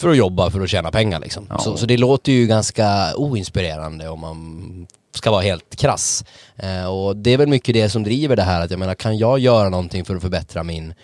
för 0.00 0.08
att 0.08 0.16
jobba 0.16 0.50
för 0.50 0.60
att 0.60 0.70
tjäna 0.70 0.90
pengar 0.90 1.20
liksom. 1.20 1.46
Ja. 1.50 1.58
Så, 1.58 1.76
så, 1.76 1.86
det 1.86 1.96
låter 1.96 2.32
ju 2.32 2.46
ganska 2.46 3.14
oinspirerande 3.16 4.08
om 4.08 4.20
man 4.20 4.86
ska 5.14 5.30
vara 5.30 5.42
helt 5.42 5.76
krass. 5.76 6.24
Eh, 6.56 6.86
och 6.86 7.16
det 7.16 7.30
är 7.30 7.38
väl 7.38 7.48
mycket 7.48 7.74
det 7.74 7.90
som 7.90 8.02
driver 8.02 8.36
det 8.36 8.42
här 8.42 8.60
att 8.60 8.70
jag 8.70 8.80
menar 8.80 8.94
kan 8.94 9.18
jag 9.18 9.38
göra 9.38 9.68
någonting 9.68 10.04
för 10.04 10.16
att 10.16 10.22
förbättra 10.22 10.62
min 10.62 10.94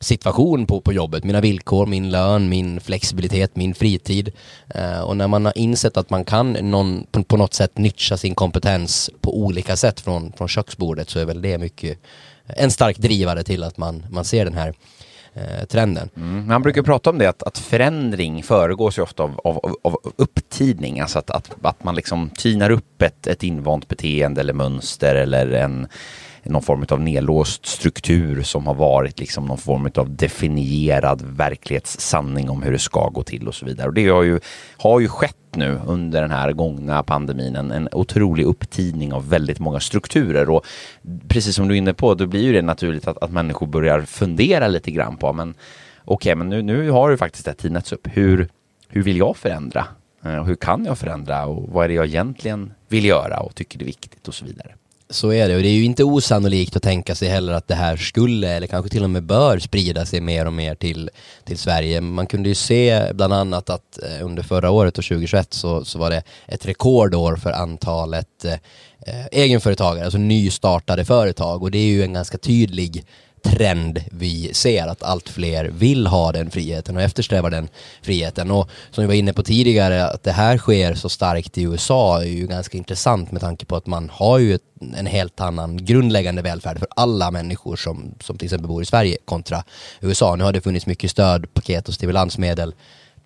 situation 0.00 0.66
på, 0.66 0.80
på 0.80 0.92
jobbet, 0.92 1.24
mina 1.24 1.40
villkor, 1.40 1.86
min 1.86 2.10
lön, 2.10 2.48
min 2.48 2.80
flexibilitet, 2.80 3.56
min 3.56 3.74
fritid. 3.74 4.32
Eh, 4.74 5.00
och 5.00 5.16
när 5.16 5.28
man 5.28 5.44
har 5.44 5.58
insett 5.58 5.96
att 5.96 6.10
man 6.10 6.24
kan 6.24 6.52
någon, 6.52 7.06
på, 7.10 7.24
på, 7.24 7.36
något 7.36 7.54
sätt 7.54 7.78
nyttja 7.78 8.16
sin 8.16 8.34
kompetens 8.34 9.10
på 9.20 9.38
olika 9.38 9.76
sätt 9.76 10.00
från, 10.00 10.32
från 10.32 10.48
köksbordet 10.48 11.10
så 11.10 11.18
är 11.18 11.24
väl 11.24 11.42
det 11.42 11.58
mycket 11.58 11.98
en 12.46 12.70
stark 12.70 12.98
drivare 12.98 13.42
till 13.42 13.62
att 13.62 13.76
man, 13.76 14.06
man 14.10 14.24
ser 14.24 14.44
den 14.44 14.54
här 14.54 14.74
Eh, 15.36 15.64
trenden. 15.66 16.08
Mm. 16.16 16.46
Man 16.46 16.62
brukar 16.62 16.82
prata 16.82 17.10
om 17.10 17.18
det 17.18 17.28
att, 17.28 17.42
att 17.42 17.58
förändring 17.58 18.42
föregås 18.42 18.98
ju 18.98 19.02
ofta 19.02 19.22
av, 19.22 19.40
av, 19.44 19.76
av 19.82 19.98
upptidning, 20.16 21.00
alltså 21.00 21.18
att, 21.18 21.30
att, 21.30 21.50
att 21.62 21.84
man 21.84 21.94
liksom 21.94 22.30
tynar 22.30 22.70
upp 22.70 23.02
ett, 23.02 23.26
ett 23.26 23.42
invant 23.42 23.88
beteende 23.88 24.40
eller 24.40 24.52
mönster 24.52 25.14
eller 25.14 25.50
en 25.50 25.88
någon 26.42 26.62
form 26.62 26.86
av 26.88 27.00
nedlåst 27.00 27.66
struktur 27.66 28.42
som 28.42 28.66
har 28.66 28.74
varit 28.74 29.18
liksom 29.18 29.44
någon 29.44 29.58
form 29.58 29.90
av 29.94 30.16
definierad 30.16 31.22
verklighetssanning 31.22 32.50
om 32.50 32.62
hur 32.62 32.72
det 32.72 32.78
ska 32.78 33.08
gå 33.08 33.22
till 33.22 33.48
och 33.48 33.54
så 33.54 33.66
vidare. 33.66 33.88
Och 33.88 33.94
det 33.94 34.08
har 34.08 34.22
ju, 34.22 34.40
har 34.76 35.00
ju 35.00 35.08
skett 35.08 35.45
nu 35.56 35.80
under 35.86 36.22
den 36.22 36.30
här 36.30 36.52
gångna 36.52 37.02
pandemin 37.02 37.56
en, 37.56 37.70
en 37.70 37.88
otrolig 37.92 38.44
upptidning 38.44 39.12
av 39.12 39.28
väldigt 39.28 39.58
många 39.58 39.80
strukturer 39.80 40.50
och 40.50 40.66
precis 41.28 41.54
som 41.56 41.68
du 41.68 41.74
är 41.74 41.78
inne 41.78 41.94
på, 41.94 42.14
då 42.14 42.26
blir 42.26 42.42
ju 42.42 42.52
det 42.52 42.62
naturligt 42.62 43.08
att, 43.08 43.18
att 43.18 43.30
människor 43.30 43.66
börjar 43.66 44.00
fundera 44.00 44.68
lite 44.68 44.90
grann 44.90 45.16
på, 45.16 45.32
men 45.32 45.50
okej, 46.04 46.14
okay, 46.14 46.34
men 46.34 46.48
nu, 46.48 46.62
nu 46.62 46.90
har 46.90 47.10
det 47.10 47.16
faktiskt 47.16 47.44
det 47.44 47.54
tinats 47.54 47.92
upp. 47.92 48.08
Hur, 48.12 48.48
hur 48.88 49.02
vill 49.02 49.16
jag 49.16 49.36
förändra? 49.36 49.84
Eh, 50.24 50.44
hur 50.44 50.54
kan 50.54 50.84
jag 50.84 50.98
förändra 50.98 51.46
och 51.46 51.68
vad 51.68 51.84
är 51.84 51.88
det 51.88 51.94
jag 51.94 52.06
egentligen 52.06 52.72
vill 52.88 53.04
göra 53.04 53.40
och 53.40 53.54
tycker 53.54 53.80
är 53.80 53.84
viktigt 53.84 54.28
och 54.28 54.34
så 54.34 54.44
vidare. 54.44 54.74
Så 55.10 55.32
är 55.32 55.48
det 55.48 55.56
och 55.56 55.62
det 55.62 55.68
är 55.68 55.72
ju 55.72 55.84
inte 55.84 56.04
osannolikt 56.04 56.76
att 56.76 56.82
tänka 56.82 57.14
sig 57.14 57.28
heller 57.28 57.52
att 57.52 57.68
det 57.68 57.74
här 57.74 57.96
skulle 57.96 58.48
eller 58.48 58.66
kanske 58.66 58.90
till 58.90 59.04
och 59.04 59.10
med 59.10 59.22
bör 59.22 59.58
sprida 59.58 60.06
sig 60.06 60.20
mer 60.20 60.46
och 60.46 60.52
mer 60.52 60.74
till, 60.74 61.10
till 61.44 61.58
Sverige. 61.58 62.00
Man 62.00 62.26
kunde 62.26 62.48
ju 62.48 62.54
se 62.54 63.12
bland 63.12 63.32
annat 63.32 63.70
att 63.70 63.98
eh, 64.02 64.24
under 64.24 64.42
förra 64.42 64.70
året 64.70 64.98
och 64.98 65.04
2021 65.04 65.52
så, 65.52 65.84
så 65.84 65.98
var 65.98 66.10
det 66.10 66.22
ett 66.46 66.66
rekordår 66.66 67.36
för 67.36 67.52
antalet 67.52 68.44
eh, 68.44 68.52
eh, 69.06 69.26
egenföretagare, 69.32 70.04
alltså 70.04 70.18
nystartade 70.18 71.04
företag 71.04 71.62
och 71.62 71.70
det 71.70 71.78
är 71.78 71.86
ju 71.86 72.02
en 72.02 72.12
ganska 72.12 72.38
tydlig 72.38 73.04
trend 73.50 74.04
vi 74.10 74.54
ser 74.54 74.86
att 74.86 75.02
allt 75.02 75.28
fler 75.28 75.64
vill 75.64 76.06
ha 76.06 76.32
den 76.32 76.50
friheten 76.50 76.96
och 76.96 77.02
eftersträvar 77.02 77.50
den 77.50 77.68
friheten. 78.02 78.50
Och 78.50 78.70
som 78.90 79.02
vi 79.02 79.08
var 79.08 79.14
inne 79.14 79.32
på 79.32 79.42
tidigare, 79.42 80.06
att 80.06 80.22
det 80.22 80.32
här 80.32 80.58
sker 80.58 80.94
så 80.94 81.08
starkt 81.08 81.58
i 81.58 81.62
USA 81.62 82.22
är 82.22 82.26
ju 82.26 82.46
ganska 82.46 82.78
intressant 82.78 83.32
med 83.32 83.40
tanke 83.40 83.66
på 83.66 83.76
att 83.76 83.86
man 83.86 84.10
har 84.12 84.38
ju 84.38 84.54
ett, 84.54 84.62
en 84.96 85.06
helt 85.06 85.40
annan 85.40 85.84
grundläggande 85.84 86.42
välfärd 86.42 86.78
för 86.78 86.88
alla 86.96 87.30
människor 87.30 87.76
som, 87.76 88.14
som 88.20 88.38
till 88.38 88.46
exempel 88.46 88.68
bor 88.68 88.82
i 88.82 88.86
Sverige 88.86 89.16
kontra 89.24 89.64
USA. 90.00 90.36
Nu 90.36 90.44
har 90.44 90.52
det 90.52 90.60
funnits 90.60 90.86
mycket 90.86 91.10
stöd, 91.10 91.54
paket 91.54 91.88
och 91.88 91.94
stimulansmedel 91.94 92.74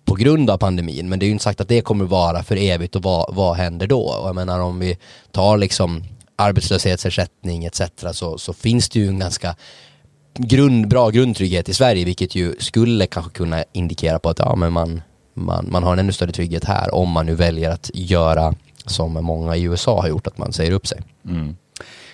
på 0.05 0.15
grund 0.15 0.49
av 0.49 0.57
pandemin. 0.57 1.09
Men 1.09 1.19
det 1.19 1.25
är 1.25 1.27
ju 1.27 1.31
inte 1.31 1.43
sagt 1.43 1.61
att 1.61 1.67
det 1.67 1.81
kommer 1.81 2.05
vara 2.05 2.43
för 2.43 2.55
evigt 2.55 2.95
och 2.95 3.03
vad, 3.03 3.35
vad 3.35 3.55
händer 3.55 3.87
då? 3.87 4.01
Och 4.01 4.27
jag 4.27 4.35
menar 4.35 4.59
om 4.59 4.79
vi 4.79 4.97
tar 5.31 5.57
liksom 5.57 6.03
arbetslöshetsersättning 6.35 7.65
etc. 7.65 7.81
Så, 8.11 8.37
så 8.37 8.53
finns 8.53 8.89
det 8.89 8.99
ju 8.99 9.07
en 9.07 9.19
ganska 9.19 9.55
grund, 10.33 10.87
bra 10.87 11.09
grundtrygghet 11.09 11.69
i 11.69 11.73
Sverige 11.73 12.05
vilket 12.05 12.35
ju 12.35 12.55
skulle 12.59 13.07
kanske 13.07 13.31
kunna 13.31 13.63
indikera 13.73 14.19
på 14.19 14.29
att 14.29 14.39
ja, 14.39 14.55
men 14.55 14.73
man, 14.73 15.01
man, 15.33 15.67
man 15.71 15.83
har 15.83 15.93
en 15.93 15.99
ännu 15.99 16.11
större 16.11 16.31
trygghet 16.31 16.65
här 16.65 16.95
om 16.95 17.09
man 17.09 17.25
nu 17.25 17.35
väljer 17.35 17.69
att 17.69 17.91
göra 17.93 18.53
som 18.85 19.13
många 19.13 19.55
i 19.55 19.63
USA 19.63 20.01
har 20.01 20.07
gjort, 20.07 20.27
att 20.27 20.37
man 20.37 20.53
säger 20.53 20.71
upp 20.71 20.87
sig. 20.87 21.01
Mm. 21.25 21.55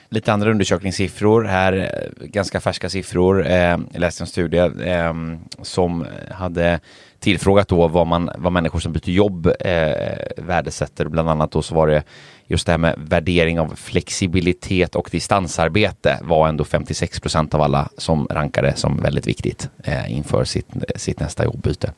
Lite 0.10 0.34
andra 0.34 0.52
undersökningssiffror 0.52 1.44
här, 1.44 1.74
eh, 1.74 2.28
ganska 2.28 2.62
färska 2.62 2.90
siffror. 2.90 3.48
Eh, 3.48 3.54
jag 3.54 4.00
läste 4.00 4.24
en 4.24 4.28
studie 4.28 4.58
eh, 4.86 5.14
som 5.62 6.06
hade 6.32 6.80
tillfrågat 7.20 7.68
då 7.68 7.88
vad, 7.88 8.08
man, 8.08 8.30
vad 8.38 8.54
människor 8.54 8.80
som 8.80 8.94
byter 8.94 9.10
jobb 9.10 9.48
eh, 9.60 10.18
värdesätter. 10.38 11.06
Bland 11.06 11.30
annat 11.30 11.52
då 11.52 11.62
så 11.62 11.76
var 11.76 11.88
det 11.88 12.04
just 12.48 12.66
det 12.66 12.72
här 12.72 12.78
med 12.78 12.96
värdering 12.98 13.60
av 13.60 13.76
flexibilitet 13.76 14.96
och 14.96 15.10
distansarbete 15.12 16.20
var 16.22 16.48
ändå 16.48 16.64
56 16.64 17.20
procent 17.20 17.54
av 17.54 17.62
alla 17.62 17.90
som 17.98 18.28
rankade 18.30 18.76
som 18.76 18.98
väldigt 18.98 19.28
viktigt 19.28 19.70
eh, 19.84 20.14
inför 20.14 20.44
sitt, 20.44 20.68
sitt 20.96 21.20
nästa 21.20 21.46
jobbyte. 21.46 21.94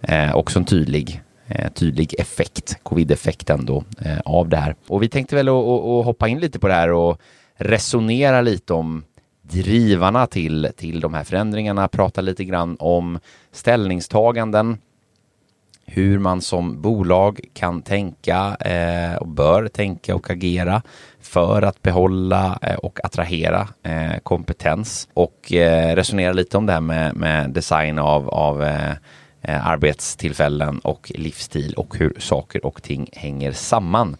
Eh, 0.00 0.36
också 0.36 0.58
en 0.58 0.64
tydlig 0.64 1.22
eh, 1.46 1.72
tydlig 1.72 2.14
effekt, 2.18 2.78
covid-effekten 2.82 3.66
då 3.66 3.84
eh, 4.04 4.18
av 4.24 4.48
det 4.48 4.56
här. 4.56 4.74
Och 4.88 5.02
vi 5.02 5.08
tänkte 5.08 5.36
väl 5.36 5.48
att 5.48 6.04
hoppa 6.04 6.28
in 6.28 6.40
lite 6.40 6.58
på 6.58 6.68
det 6.68 6.74
här 6.74 6.92
och 6.92 7.20
resonera 7.56 8.40
lite 8.40 8.74
om 8.74 9.04
drivarna 9.42 10.26
till, 10.26 10.68
till 10.76 11.00
de 11.00 11.14
här 11.14 11.24
förändringarna, 11.24 11.88
prata 11.88 12.20
lite 12.20 12.44
grann 12.44 12.76
om 12.78 13.18
ställningstaganden, 13.52 14.78
hur 15.84 16.18
man 16.18 16.40
som 16.40 16.80
bolag 16.82 17.40
kan 17.54 17.82
tänka 17.82 18.56
eh, 18.60 19.16
och 19.16 19.28
bör 19.28 19.68
tänka 19.68 20.14
och 20.14 20.30
agera 20.30 20.82
för 21.20 21.62
att 21.62 21.82
behålla 21.82 22.58
eh, 22.62 22.74
och 22.74 23.04
attrahera 23.04 23.68
eh, 23.82 24.18
kompetens 24.22 25.08
och 25.14 25.52
eh, 25.52 25.96
resonera 25.96 26.32
lite 26.32 26.56
om 26.56 26.66
det 26.66 26.72
här 26.72 26.80
med, 26.80 27.16
med 27.16 27.50
design 27.50 27.98
av, 27.98 28.28
av 28.28 28.62
eh, 28.62 28.90
eh 29.42 29.66
arbetstillfällen 29.66 30.78
och 30.78 31.12
livsstil 31.14 31.74
och 31.74 31.96
hur 31.98 32.14
saker 32.18 32.66
och 32.66 32.82
ting 32.82 33.08
hänger 33.12 33.52
samman. 33.52 34.16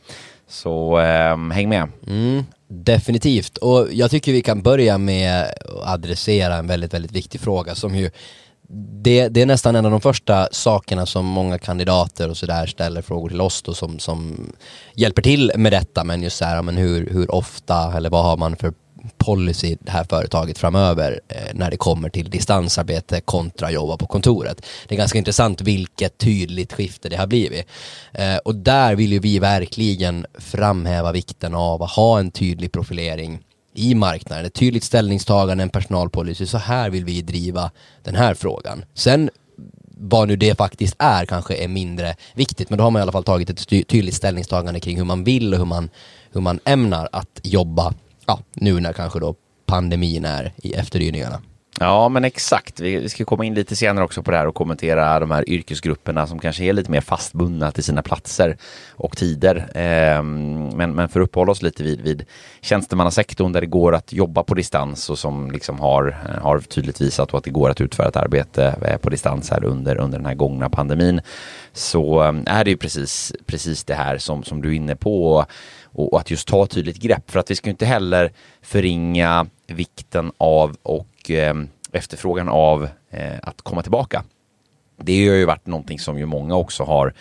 Så 0.46 0.96
ehm, 0.96 1.50
häng 1.50 1.68
med. 1.68 1.88
Mm. 2.06 2.44
Definitivt, 2.74 3.58
och 3.58 3.88
jag 3.92 4.10
tycker 4.10 4.32
vi 4.32 4.42
kan 4.42 4.62
börja 4.62 4.98
med 4.98 5.42
att 5.42 5.94
adressera 5.94 6.56
en 6.56 6.66
väldigt, 6.66 6.94
väldigt 6.94 7.12
viktig 7.12 7.40
fråga 7.40 7.74
som 7.74 7.94
ju 7.94 8.10
det, 9.02 9.28
det, 9.28 9.42
är 9.42 9.46
nästan 9.46 9.76
en 9.76 9.84
av 9.84 9.90
de 9.90 10.00
första 10.00 10.48
sakerna 10.52 11.06
som 11.06 11.26
många 11.26 11.58
kandidater 11.58 12.28
och 12.28 12.36
sådär 12.36 12.66
ställer 12.66 13.02
frågor 13.02 13.28
till 13.28 13.40
oss 13.40 13.62
då 13.62 13.74
som, 13.74 13.98
som 13.98 14.46
hjälper 14.94 15.22
till 15.22 15.52
med 15.56 15.72
detta. 15.72 16.04
Men 16.04 16.22
just 16.22 16.36
så 16.36 16.44
här, 16.44 16.62
men 16.62 16.76
hur, 16.76 17.10
hur 17.10 17.34
ofta 17.34 17.96
eller 17.96 18.10
vad 18.10 18.24
har 18.24 18.36
man 18.36 18.56
för 18.56 18.72
policy 19.16 19.76
det 19.80 19.90
här 19.90 20.04
företaget 20.04 20.58
framöver 20.58 21.20
eh, 21.28 21.36
när 21.54 21.70
det 21.70 21.76
kommer 21.76 22.08
till 22.08 22.30
distansarbete 22.30 23.20
kontra 23.20 23.70
jobba 23.70 23.96
på 23.96 24.06
kontoret. 24.06 24.66
Det 24.88 24.94
är 24.94 24.98
ganska 24.98 25.18
intressant 25.18 25.60
vilket 25.60 26.18
tydligt 26.18 26.72
skifte 26.72 27.08
det 27.08 27.16
har 27.16 27.26
blivit. 27.26 27.66
Eh, 28.12 28.36
och 28.36 28.54
där 28.54 28.94
vill 28.94 29.12
ju 29.12 29.18
vi 29.18 29.38
verkligen 29.38 30.26
framhäva 30.38 31.12
vikten 31.12 31.54
av 31.54 31.82
att 31.82 31.90
ha 31.90 32.18
en 32.18 32.30
tydlig 32.30 32.72
profilering 32.72 33.40
i 33.74 33.94
marknaden, 33.94 34.46
ett 34.46 34.54
tydligt 34.54 34.84
ställningstagande, 34.84 35.62
en 35.62 35.70
personalpolicy. 35.70 36.46
Så 36.46 36.58
här 36.58 36.90
vill 36.90 37.04
vi 37.04 37.22
driva 37.22 37.70
den 38.02 38.14
här 38.14 38.34
frågan. 38.34 38.84
Sen 38.94 39.30
vad 40.04 40.28
nu 40.28 40.36
det 40.36 40.58
faktiskt 40.58 40.94
är 40.98 41.26
kanske 41.26 41.54
är 41.54 41.68
mindre 41.68 42.14
viktigt, 42.34 42.70
men 42.70 42.78
då 42.78 42.84
har 42.84 42.90
man 42.90 43.00
i 43.00 43.02
alla 43.02 43.12
fall 43.12 43.24
tagit 43.24 43.50
ett 43.50 43.68
tydligt 43.68 44.14
ställningstagande 44.14 44.80
kring 44.80 44.96
hur 44.96 45.04
man 45.04 45.24
vill 45.24 45.52
och 45.52 45.58
hur 45.58 45.66
man, 45.66 45.90
hur 46.32 46.40
man 46.40 46.60
ämnar 46.64 47.08
att 47.12 47.40
jobba 47.42 47.94
ja, 48.26 48.40
nu 48.54 48.80
när 48.80 48.92
kanske 48.92 49.20
då 49.20 49.34
pandemin 49.66 50.24
är 50.24 50.52
i 50.56 50.72
efterdyningarna. 50.72 51.42
Ja, 51.80 52.08
men 52.08 52.24
exakt. 52.24 52.80
Vi 52.80 53.08
ska 53.08 53.24
komma 53.24 53.44
in 53.44 53.54
lite 53.54 53.76
senare 53.76 54.04
också 54.04 54.22
på 54.22 54.30
det 54.30 54.36
här 54.36 54.46
och 54.46 54.54
kommentera 54.54 55.20
de 55.20 55.30
här 55.30 55.48
yrkesgrupperna 55.48 56.26
som 56.26 56.38
kanske 56.38 56.64
är 56.64 56.72
lite 56.72 56.90
mer 56.90 57.00
fastbundna 57.00 57.70
till 57.70 57.84
sina 57.84 58.02
platser 58.02 58.56
och 58.90 59.16
tider. 59.16 59.70
Ehm, 59.74 60.68
men, 60.68 60.94
men 60.94 61.08
för 61.08 61.20
att 61.20 61.24
uppehålla 61.24 61.52
oss 61.52 61.62
lite 61.62 61.82
vid, 61.82 62.00
vid 62.00 62.24
tjänstemannasektorn 62.60 63.52
där 63.52 63.60
det 63.60 63.66
går 63.66 63.94
att 63.94 64.12
jobba 64.12 64.42
på 64.42 64.54
distans 64.54 65.10
och 65.10 65.18
som 65.18 65.50
liksom 65.50 65.80
har, 65.80 66.16
har 66.42 66.58
tydligt 66.58 67.00
visat 67.00 67.34
att 67.34 67.44
det 67.44 67.50
går 67.50 67.70
att 67.70 67.80
utföra 67.80 68.08
ett 68.08 68.16
arbete 68.16 68.74
eh, 68.82 68.96
på 68.96 69.10
distans 69.10 69.50
här 69.50 69.64
under, 69.64 69.96
under 69.96 70.18
den 70.18 70.26
här 70.26 70.34
gångna 70.34 70.70
pandemin 70.70 71.20
så 71.72 72.20
ehm, 72.20 72.44
är 72.46 72.64
det 72.64 72.70
ju 72.70 72.76
precis, 72.76 73.32
precis 73.46 73.84
det 73.84 73.94
här 73.94 74.18
som, 74.18 74.42
som 74.42 74.62
du 74.62 74.68
är 74.68 74.74
inne 74.74 74.96
på 74.96 75.46
och, 75.92 76.20
att 76.20 76.30
just 76.30 76.48
ta 76.48 76.66
tydligt 76.66 76.98
grepp 76.98 77.30
för 77.30 77.40
att 77.40 77.50
vi 77.50 77.54
ska 77.54 77.70
inte 77.70 77.86
heller 77.86 78.32
förringa 78.62 79.46
vikten 79.66 80.32
av 80.38 80.76
och 80.82 81.30
eh, 81.30 81.54
efterfrågan 81.92 82.48
av 82.48 82.88
eh, 83.10 83.38
att 83.42 83.62
komma 83.62 83.82
tillbaka. 83.82 84.24
Det 84.96 85.28
har 85.28 85.34
ju 85.34 85.44
varit 85.44 85.66
någonting 85.66 85.98
som 85.98 86.18
ju 86.18 86.26
många 86.26 86.54
också 86.54 86.84
har 86.84 87.14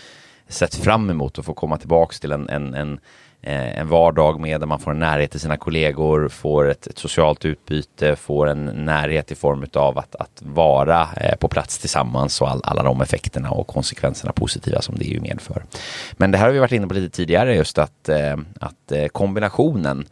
sett 0.47 0.75
fram 0.75 1.09
emot 1.09 1.39
att 1.39 1.45
få 1.45 1.53
komma 1.53 1.77
tillbaka 1.77 2.13
till 2.13 2.31
en, 2.31 2.49
en, 2.49 2.73
en 2.73 2.99
Eh, 3.43 3.79
en 3.79 3.87
vardag 3.87 4.39
med 4.39 4.59
där 4.61 4.67
man 4.67 4.79
får 4.79 4.91
en 4.91 4.99
närhet 4.99 5.31
till 5.31 5.39
sina 5.39 5.57
kollegor, 5.57 6.29
får 6.29 6.69
ett, 6.69 6.87
ett 6.87 6.97
socialt 6.97 7.45
utbyte, 7.45 8.15
får 8.15 8.47
en 8.47 8.65
närhet 8.65 9.31
i 9.31 9.35
form 9.35 9.65
av 9.73 9.97
att, 9.97 10.15
att 10.15 10.41
vara 10.45 11.07
eh, 11.17 11.35
på 11.35 11.47
plats 11.47 11.77
tillsammans 11.77 12.41
och 12.41 12.49
all, 12.49 12.61
alla 12.63 12.83
de 12.83 13.01
effekterna 13.01 13.51
och 13.51 13.67
konsekvenserna 13.67 14.33
positiva 14.33 14.81
som 14.81 14.95
det 14.95 15.05
ju 15.05 15.19
medför. 15.19 15.63
Men 16.13 16.31
det 16.31 16.37
här 16.37 16.45
har 16.45 16.53
vi 16.53 16.59
varit 16.59 16.71
inne 16.71 16.87
på 16.87 16.93
lite 16.93 17.15
tidigare, 17.15 17.55
just 17.55 17.77
att, 17.77 18.09
eh, 18.09 18.37
att 18.59 18.91
eh, 18.91 19.07
kombinationen 19.07 20.05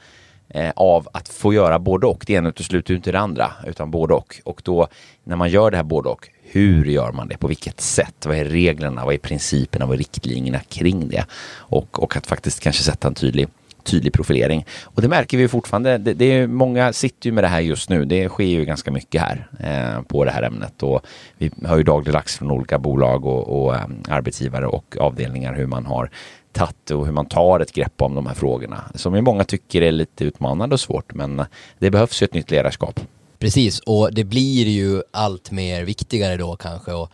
eh, 0.50 0.72
av 0.76 1.08
att 1.14 1.30
få 1.30 1.54
göra 1.54 1.80
både 1.80 2.08
och. 2.08 2.24
Det 2.28 2.34
ena 2.34 2.50
utesluter 2.50 2.92
ju 2.92 2.98
inte 2.98 3.12
det 3.12 3.20
andra, 3.20 3.52
utan 3.68 3.92
både 3.92 4.14
och. 4.14 4.42
Och 4.46 4.62
då 4.66 4.88
när 5.24 5.36
man 5.36 5.50
gör 5.50 5.72
det 5.72 5.78
här 5.78 5.84
både 5.84 6.10
och, 6.10 6.30
hur 6.52 6.86
gör 6.86 7.12
man 7.12 7.28
det? 7.28 7.38
På 7.38 7.48
vilket 7.48 7.82
sätt? 7.82 8.26
Vad 8.26 8.38
är 8.38 8.46
reglerna? 8.46 9.06
Vad 9.06 9.14
är 9.14 9.18
principerna? 9.18 9.86
Vad 9.86 9.94
är 9.94 9.98
riktlinjerna 9.98 10.60
kring 10.60 11.10
det? 11.10 11.26
Och, 11.56 12.04
och 12.04 12.18
att 12.18 12.28
faktiskt 12.28 12.60
kanske 12.60 12.84
sätta 12.84 13.08
en 13.08 13.14
tydlig 13.14 13.48
tydlig 13.84 14.14
profilering. 14.14 14.66
Och 14.84 15.02
det 15.02 15.08
märker 15.08 15.38
vi 15.38 15.48
fortfarande. 15.48 15.98
Det, 15.98 16.14
det, 16.14 16.26
är 16.26 16.48
många 16.48 16.94
sitter 16.94 17.30
ju 17.30 17.34
med 17.34 17.44
det 17.44 17.48
här 17.48 17.60
just 17.60 17.90
nu. 17.90 18.06
Det 18.06 18.30
sker 18.30 18.44
ju 18.44 18.66
ganska 18.66 18.92
mycket 18.92 19.22
här 19.22 19.48
eh, 19.60 20.02
på 20.02 20.26
det 20.26 20.32
här 20.32 20.44
ämnet 20.44 20.84
och 20.84 21.02
vi 21.38 21.52
hör 21.66 21.78
ju 21.78 21.84
dagligdags 21.84 22.38
från 22.38 22.52
olika 22.52 22.80
bolag 22.80 23.26
och, 23.26 23.66
och 23.66 23.76
eh, 23.76 23.82
arbetsgivare 24.10 24.68
och 24.68 24.98
avdelningar 25.00 25.54
hur 25.54 25.68
man 25.68 25.86
har 25.86 26.10
tagit 26.52 26.92
och 26.92 27.06
hur 27.06 27.14
man 27.14 27.26
tar 27.26 27.60
ett 27.60 27.74
grepp 27.74 28.02
om 28.02 28.16
de 28.16 28.28
här 28.28 28.34
frågorna 28.34 28.84
som 28.96 29.16
ju 29.16 29.22
många 29.22 29.44
tycker 29.44 29.82
är 29.82 29.92
lite 29.92 30.26
utmanande 30.26 30.74
och 30.74 30.80
svårt 30.80 31.14
men 31.14 31.46
det 31.80 31.92
behövs 31.92 32.22
ju 32.22 32.26
ett 32.26 32.34
nytt 32.34 32.52
ledarskap. 32.52 33.00
Precis, 33.40 33.80
och 33.80 34.14
det 34.14 34.24
blir 34.24 34.68
ju 34.68 35.02
allt 35.12 35.52
mer 35.52 35.84
viktigare 35.84 36.38
då 36.38 36.56
kanske 36.56 36.94
och 36.94 37.12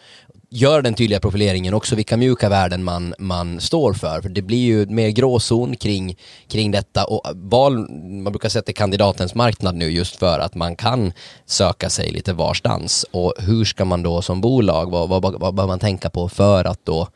gör 0.50 0.82
den 0.82 0.94
tydliga 0.94 1.20
profileringen 1.20 1.74
också 1.74 1.96
vilka 1.96 2.18
mjuka 2.18 2.50
värden 2.50 2.84
man, 2.84 3.14
man 3.20 3.60
står 3.60 3.94
för. 3.94 4.22
För 4.22 4.30
det 4.30 4.42
blir 4.42 4.58
ju 4.58 4.86
mer 4.86 5.10
gråzon 5.10 5.76
kring, 5.76 6.18
kring 6.48 6.72
detta 6.72 7.06
och 7.06 7.22
val, 7.34 7.90
man 8.24 8.34
brukar 8.34 8.50
säga 8.50 8.60
att 8.60 8.66
det 8.66 8.72
är 8.72 8.74
kandidatens 8.74 9.36
marknad 9.36 9.76
nu 9.76 9.92
just 9.92 10.16
för 10.16 10.40
att 10.40 10.56
man 10.56 10.76
kan 10.76 11.14
söka 11.46 11.90
sig 11.90 12.12
lite 12.12 12.34
varstans. 12.34 13.06
Och 13.12 13.34
hur 13.38 13.66
ska 13.66 13.86
man 13.86 14.04
då 14.04 14.22
som 14.22 14.42
bolag, 14.42 14.92
vad, 14.92 15.10
vad, 15.10 15.40
vad, 15.40 15.56
bör 15.56 15.68
man 15.68 15.80
tänka 15.80 16.10
på 16.10 16.30
för 16.30 16.66
att 16.66 16.86
då 16.86 17.08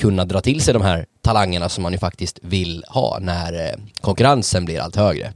kunna 0.00 0.24
dra 0.24 0.40
till 0.40 0.60
sig 0.60 0.74
de 0.74 0.82
här 0.82 1.06
talangerna 1.22 1.68
som 1.68 1.82
man 1.82 1.92
ju 1.92 1.98
faktiskt 1.98 2.38
vill 2.42 2.84
ha 2.88 3.18
när 3.20 3.66
eh, 3.66 3.74
konkurrensen 4.00 4.64
blir 4.64 4.80
allt 4.80 4.96
högre? 4.96 5.32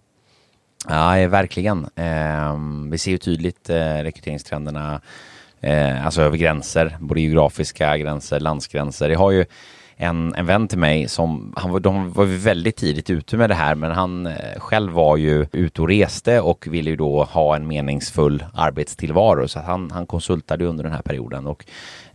Ja, 0.88 1.19
eh, 1.19 1.29
verkligen. 1.29 1.87
Eh, 1.97 2.59
vi 2.91 2.99
ser 2.99 3.11
ju 3.11 3.19
tydligt 3.19 3.71
eh, 3.71 3.95
rekryteringstrenderna, 3.95 5.00
eh, 5.61 6.07
alltså 6.07 6.23
över 6.23 6.37
gränser, 6.37 6.97
både 7.00 7.21
geografiska 7.21 7.99
gränser, 7.99 8.41
landsgränser. 8.41 9.09
Det 9.09 9.14
har 9.14 9.31
ju 9.31 9.45
en, 9.97 10.35
en 10.35 10.47
vän 10.47 10.69
till 10.69 10.79
mig 10.79 11.09
som, 11.09 11.53
han 11.57 11.71
var, 11.71 11.81
de 11.81 12.13
var 12.13 12.25
väldigt 12.25 12.77
tidigt 12.77 13.11
ute 13.11 13.37
med 13.37 13.51
det 13.51 13.55
här 13.55 13.75
men 13.75 13.91
han 13.91 14.27
eh, 14.27 14.59
själv 14.59 14.93
var 14.93 15.17
ju 15.17 15.47
ute 15.53 15.83
och 15.83 15.89
reste 15.89 16.41
och 16.41 16.67
ville 16.71 16.91
ju 16.91 16.97
då 16.97 17.25
ha 17.25 17.57
en 17.57 17.67
meningsfull 17.67 18.45
arbetstillvaro 18.55 19.49
så 19.49 19.61
han, 19.61 19.91
han 19.91 20.07
konsultade 20.07 20.65
under 20.65 20.85
den 20.85 20.93
här 20.93 21.03
perioden 21.03 21.47
och 21.47 21.65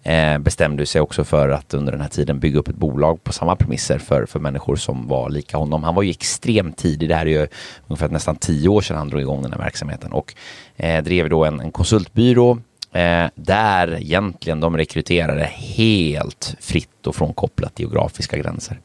eh, 0.04 0.38
bestämde 0.38 0.86
sig 0.86 1.02
också 1.02 1.24
för 1.24 1.50
att 1.50 1.74
under 1.74 1.92
den 1.92 2.02
här 2.02 2.10
tiden 2.10 2.40
bygga 2.40 2.60
upp 2.60 2.68
ett 2.68 2.76
bolag 2.76 3.24
på 3.24 3.34
samma 3.34 3.56
premisser 3.56 4.00
för, 4.00 4.26
för 4.26 4.40
människor 4.40 4.76
som 4.76 5.08
var 5.08 5.30
lika 5.30 5.58
honom. 5.58 5.84
Han 5.84 5.96
var 5.96 6.04
ju 6.04 6.10
extremt 6.10 6.78
tidig, 6.78 7.10
det 7.10 7.16
här 7.16 7.26
är 7.26 7.42
ju 7.42 7.48
ungefär 7.88 8.10
nästan 8.10 8.36
tio 8.36 8.70
år 8.70 8.82
sedan 8.82 8.98
han 8.98 9.10
drog 9.10 9.22
igång 9.22 9.42
den 9.42 9.52
här 9.52 9.60
verksamheten 9.60 10.12
och 10.12 10.34
eh, 10.78 11.04
drev 11.04 11.30
då 11.30 11.46
en, 11.46 11.60
en 11.60 11.72
konsultbyrå 11.72 12.58
Eh, 12.92 13.26
där 13.36 14.02
egentligen 14.02 14.60
de 14.60 14.78
rekryterade 14.78 15.44
helt 15.54 16.56
fritt 16.60 17.08
och 17.08 17.16
frånkopplat 17.16 17.80
geografiska 17.80 18.38
gränser. 18.38 18.80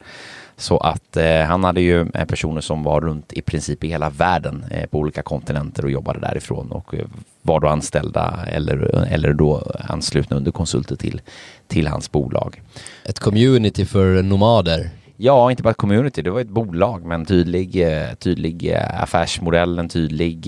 Så 0.57 0.77
att 0.77 1.17
eh, 1.17 1.41
han 1.41 1.63
hade 1.63 1.81
ju 1.81 2.01
eh, 2.13 2.25
personer 2.25 2.61
som 2.61 2.83
var 2.83 3.01
runt 3.01 3.33
i 3.33 3.41
princip 3.41 3.83
i 3.83 3.87
hela 3.87 4.09
världen 4.09 4.65
eh, 4.71 4.85
på 4.85 4.99
olika 4.99 5.21
kontinenter 5.21 5.85
och 5.85 5.91
jobbade 5.91 6.19
därifrån 6.19 6.71
och 6.71 6.95
eh, 6.95 7.05
var 7.41 7.59
då 7.59 7.67
anställda 7.67 8.39
eller, 8.47 9.05
eller 9.11 9.33
då 9.33 9.71
anslutna 9.79 10.37
under 10.37 10.51
konsulter 10.51 10.95
till, 10.95 11.21
till 11.67 11.87
hans 11.87 12.11
bolag. 12.11 12.61
Ett 13.03 13.19
community 13.19 13.85
för 13.85 14.23
nomader. 14.23 14.89
Ja, 15.17 15.51
inte 15.51 15.63
bara 15.63 15.69
ett 15.69 15.77
community, 15.77 16.21
det 16.21 16.29
var 16.29 16.41
ett 16.41 16.47
bolag 16.47 17.05
med 17.05 17.15
en 17.15 17.25
tydlig, 17.25 17.81
eh, 17.87 18.13
tydlig 18.13 18.73
affärsmodell, 18.73 19.79
en 19.79 19.89
tydlig 19.89 20.47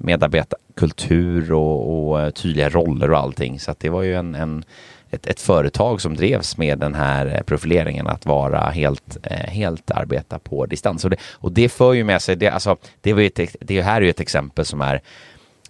medarbetarkultur 0.00 1.52
och, 1.52 2.12
och 2.12 2.34
tydliga 2.34 2.68
roller 2.68 3.10
och 3.10 3.18
allting. 3.18 3.60
Så 3.60 3.74
det 3.78 3.88
var 3.88 4.02
ju 4.02 4.14
en, 4.14 4.34
en 4.34 4.64
ett, 5.10 5.26
ett, 5.26 5.40
företag 5.40 6.00
som 6.00 6.16
drevs 6.16 6.56
med 6.56 6.78
den 6.78 6.94
här 6.94 7.42
profileringen 7.46 8.06
att 8.06 8.26
vara 8.26 8.60
helt, 8.60 9.26
helt 9.30 9.90
arbeta 9.90 10.38
på 10.38 10.66
distans. 10.66 11.04
Och 11.04 11.10
det, 11.10 11.16
och 11.32 11.52
det 11.52 11.68
för 11.68 11.92
ju 11.92 12.04
med 12.04 12.22
sig, 12.22 12.36
det, 12.36 12.48
alltså, 12.48 12.76
det, 13.00 13.12
var 13.12 13.22
ett, 13.22 13.56
det 13.60 13.82
här 13.82 13.96
är 13.96 14.00
ju 14.00 14.10
ett 14.10 14.20
exempel 14.20 14.64
som 14.64 14.80
är 14.80 15.00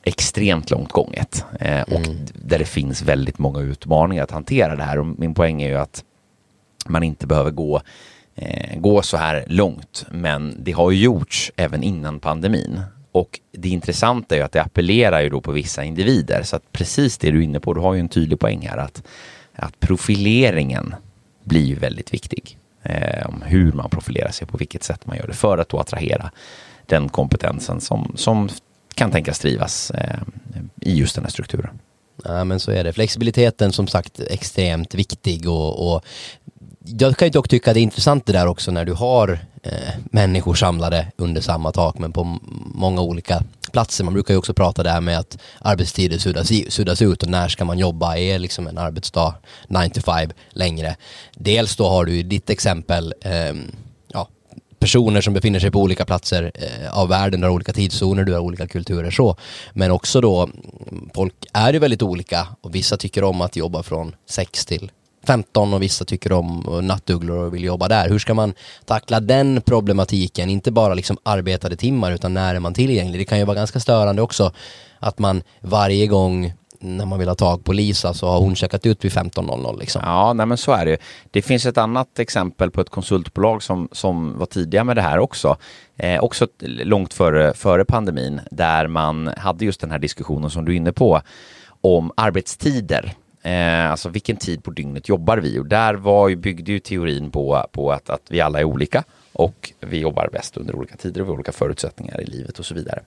extremt 0.03 0.71
långt 0.71 0.93
gånget 0.93 1.45
eh, 1.61 1.83
och 1.83 2.07
mm. 2.07 2.19
där 2.35 2.59
det 2.59 2.65
finns 2.65 3.03
väldigt 3.03 3.39
många 3.39 3.61
utmaningar 3.61 4.25
att 4.25 4.31
hantera 4.31 4.77
det 4.77 4.83
här. 4.83 4.99
Och 4.99 5.07
min 5.07 5.35
poäng 5.35 5.63
är 5.63 5.69
ju 5.69 5.77
att 5.79 6.05
man 6.87 7.03
inte 7.03 7.27
behöver 7.27 7.51
gå, 7.51 7.83
eh, 8.35 8.79
gå 8.79 9.03
så 9.03 9.17
här 9.17 9.45
långt. 9.47 10.07
Men 10.11 10.57
det 10.59 10.73
har 10.73 10.91
ju 10.91 10.99
gjorts 10.99 11.53
även 11.57 11.83
innan 11.83 12.21
pandemin. 12.21 12.81
Och 13.13 13.41
det 13.53 13.69
intressanta 13.69 14.35
är 14.35 14.39
ju 14.39 14.45
att 14.45 14.53
det 14.53 14.63
appellerar 14.63 15.21
ju 15.21 15.29
då 15.29 15.41
på 15.41 15.53
vissa 15.53 15.85
individer. 15.85 16.43
Så 16.43 16.57
att 16.57 16.73
precis 16.73 17.19
det 17.19 17.31
du 17.31 17.39
är 17.39 17.43
inne 17.43 17.61
på, 17.61 17.75
du 17.75 17.81
har 17.81 17.95
ju 17.95 18.01
en 18.01 18.09
tydlig 18.09 18.39
poäng 18.39 18.69
här 18.69 18.77
att, 18.77 19.03
att 19.55 19.81
profileringen 19.81 20.95
blir 21.45 21.65
ju 21.65 21.75
väldigt 21.75 22.15
viktig. 22.15 22.59
Eh, 22.83 23.27
om 23.27 23.43
hur 23.47 23.73
man 23.73 23.91
profilerar 23.91 24.31
sig, 24.31 24.47
på 24.47 24.57
vilket 24.57 24.83
sätt 24.83 25.07
man 25.07 25.17
gör 25.17 25.27
det 25.27 25.33
för 25.33 25.59
att 25.59 25.69
då 25.69 25.79
attrahera 25.79 26.31
den 26.87 27.09
kompetensen 27.09 27.81
som, 27.81 28.13
som 28.17 28.49
kan 28.95 29.11
tänkas 29.11 29.39
trivas 29.39 29.91
eh, 29.91 30.21
i 30.81 30.99
just 30.99 31.15
den 31.15 31.25
här 31.25 31.31
strukturen. 31.31 31.79
Ja 32.25 32.45
men 32.45 32.61
så 32.61 32.71
är 32.71 32.85
det. 32.85 32.93
Flexibiliteten 32.93 33.73
som 33.73 33.87
sagt 33.87 34.21
extremt 34.21 34.95
viktig 34.95 35.49
och, 35.49 35.95
och 35.95 36.05
jag 36.85 37.17
kan 37.17 37.29
ju 37.29 37.33
dock 37.33 37.49
tycka 37.49 37.73
det 37.73 37.81
är 37.81 37.83
intressant 37.83 38.27
det 38.27 38.33
där 38.33 38.47
också 38.47 38.71
när 38.71 38.85
du 38.85 38.93
har 38.93 39.39
eh, 39.63 39.95
människor 40.05 40.55
samlade 40.55 41.07
under 41.17 41.41
samma 41.41 41.73
tak 41.73 41.99
men 41.99 42.13
på 42.13 42.39
många 42.75 43.01
olika 43.01 43.43
platser. 43.73 44.05
Man 44.05 44.15
brukar 44.15 44.35
ju 44.35 44.39
också 44.39 44.55
prata 44.55 44.83
där 44.83 45.01
med 45.01 45.19
att 45.19 45.39
arbetstider 45.59 46.19
suddas, 46.19 46.51
suddas 46.69 47.03
ut 47.03 47.23
och 47.23 47.29
när 47.29 47.49
ska 47.49 47.65
man 47.65 47.79
jobba? 47.79 48.17
Är 48.17 48.39
liksom 48.39 48.67
en 48.67 48.79
arbetsdag 48.79 49.35
9 49.69 49.89
to 49.91 50.01
5 50.01 50.31
längre? 50.51 50.97
Dels 51.35 51.77
då 51.77 51.89
har 51.89 52.05
du 52.05 52.19
i 52.19 52.23
ditt 52.23 52.51
exempel 52.51 53.15
eh, 53.21 53.55
ja, 54.09 54.29
personer 54.79 55.21
som 55.21 55.35
befinner 55.35 55.61
sig 55.61 55.71
på 55.71 55.81
olika 55.81 56.05
platser 56.05 56.53
eh, 56.55 56.99
av 56.99 57.09
världen, 57.09 57.41
du 57.41 57.47
har 57.47 57.55
olika 57.55 57.73
tidszoner, 57.73 58.25
du 58.25 58.33
har 58.33 58.41
olika 58.41 58.67
kulturer 58.67 59.11
så. 59.11 59.37
Men 59.73 59.91
också 59.91 60.21
då, 60.21 60.51
folk 61.15 61.35
är 61.53 61.73
ju 61.73 61.79
väldigt 61.79 62.03
olika 62.03 62.47
och 62.61 62.75
vissa 62.75 62.97
tycker 62.97 63.25
om 63.25 63.41
att 63.41 63.57
jobba 63.57 63.83
från 63.83 64.15
6 64.27 64.67
till 64.67 64.91
15 65.31 65.75
och 65.75 65.83
vissa 65.83 66.05
tycker 66.05 66.33
om 66.33 66.81
nattugglor 66.83 67.37
och 67.39 67.55
vill 67.55 67.65
jobba 67.65 67.89
där. 67.89 68.09
Hur 68.09 68.19
ska 68.19 68.35
man 68.35 68.55
tackla 68.85 69.21
den 69.21 69.61
problematiken? 69.61 70.51
Inte 70.51 70.71
bara 70.71 70.95
liksom 70.95 71.19
arbetade 71.23 71.77
timmar 71.77 72.13
utan 72.13 72.35
när 72.35 72.55
är 72.55 72.61
man 72.61 72.75
tillgänglig? 72.75 73.21
Det 73.21 73.25
kan 73.25 73.39
ju 73.39 73.45
vara 73.45 73.57
ganska 73.57 73.81
störande 73.81 74.23
också 74.23 74.53
att 74.99 75.19
man 75.19 75.43
varje 75.61 76.07
gång 76.07 76.53
när 76.81 77.07
man 77.07 77.19
vill 77.19 77.29
ha 77.29 77.35
tag 77.35 77.65
på 77.65 77.73
Lisa 77.73 78.15
så 78.15 78.27
har 78.27 78.41
hon 78.41 78.57
checkat 78.57 78.87
ut 78.87 79.05
vid 79.05 79.13
15.00 79.13 79.79
liksom. 79.79 80.03
Ja, 80.05 80.33
nej 80.33 80.47
men 80.47 80.59
så 80.59 80.73
är 80.73 80.85
det 80.85 80.91
ju. 80.91 80.97
Det 81.31 81.43
finns 81.43 81.67
ett 81.67 81.79
annat 81.79 82.19
exempel 82.19 82.71
på 82.71 82.81
ett 82.81 82.91
konsultbolag 82.91 83.63
som, 83.63 83.89
som 83.93 84.39
var 84.39 84.47
tidiga 84.47 84.85
med 84.85 84.97
det 84.97 85.03
här 85.03 85.19
också. 85.19 85.57
Eh, 85.97 86.25
också 86.25 86.47
långt 86.61 87.15
före, 87.15 87.55
före 87.55 87.85
pandemin 87.85 88.41
där 88.51 88.87
man 88.87 89.31
hade 89.37 89.65
just 89.65 89.81
den 89.81 89.91
här 89.91 89.99
diskussionen 89.99 90.51
som 90.51 90.65
du 90.65 90.73
är 90.73 90.77
inne 90.77 90.93
på 90.93 91.21
om 91.81 92.13
arbetstider. 92.17 93.15
Eh, 93.43 93.91
alltså 93.91 94.09
vilken 94.09 94.37
tid 94.37 94.65
på 94.65 94.71
dygnet 94.71 95.09
jobbar 95.09 95.39
vi? 95.39 95.59
Och 95.59 95.67
där 95.67 95.95
var 95.95 96.29
ju, 96.29 96.37
byggde 96.37 96.73
ju 96.73 96.79
teorin 96.79 97.31
på, 97.31 97.67
på 97.73 97.93
att, 97.93 98.11
att 98.11 98.23
vi 98.29 98.41
alla 98.41 98.61
är 98.61 98.65
olika 98.65 99.05
och 99.33 99.73
vi 99.81 99.99
jobbar 99.99 100.29
bäst 100.33 100.57
under 100.57 100.75
olika 100.75 100.97
tider 100.97 101.21
och 101.21 101.27
vi 101.27 101.29
har 101.29 101.35
olika 101.35 101.53
förutsättningar 101.53 102.21
i 102.21 102.25
livet 102.25 102.59
och 102.59 102.67
så 102.67 102.75
vidare. 102.75 103.03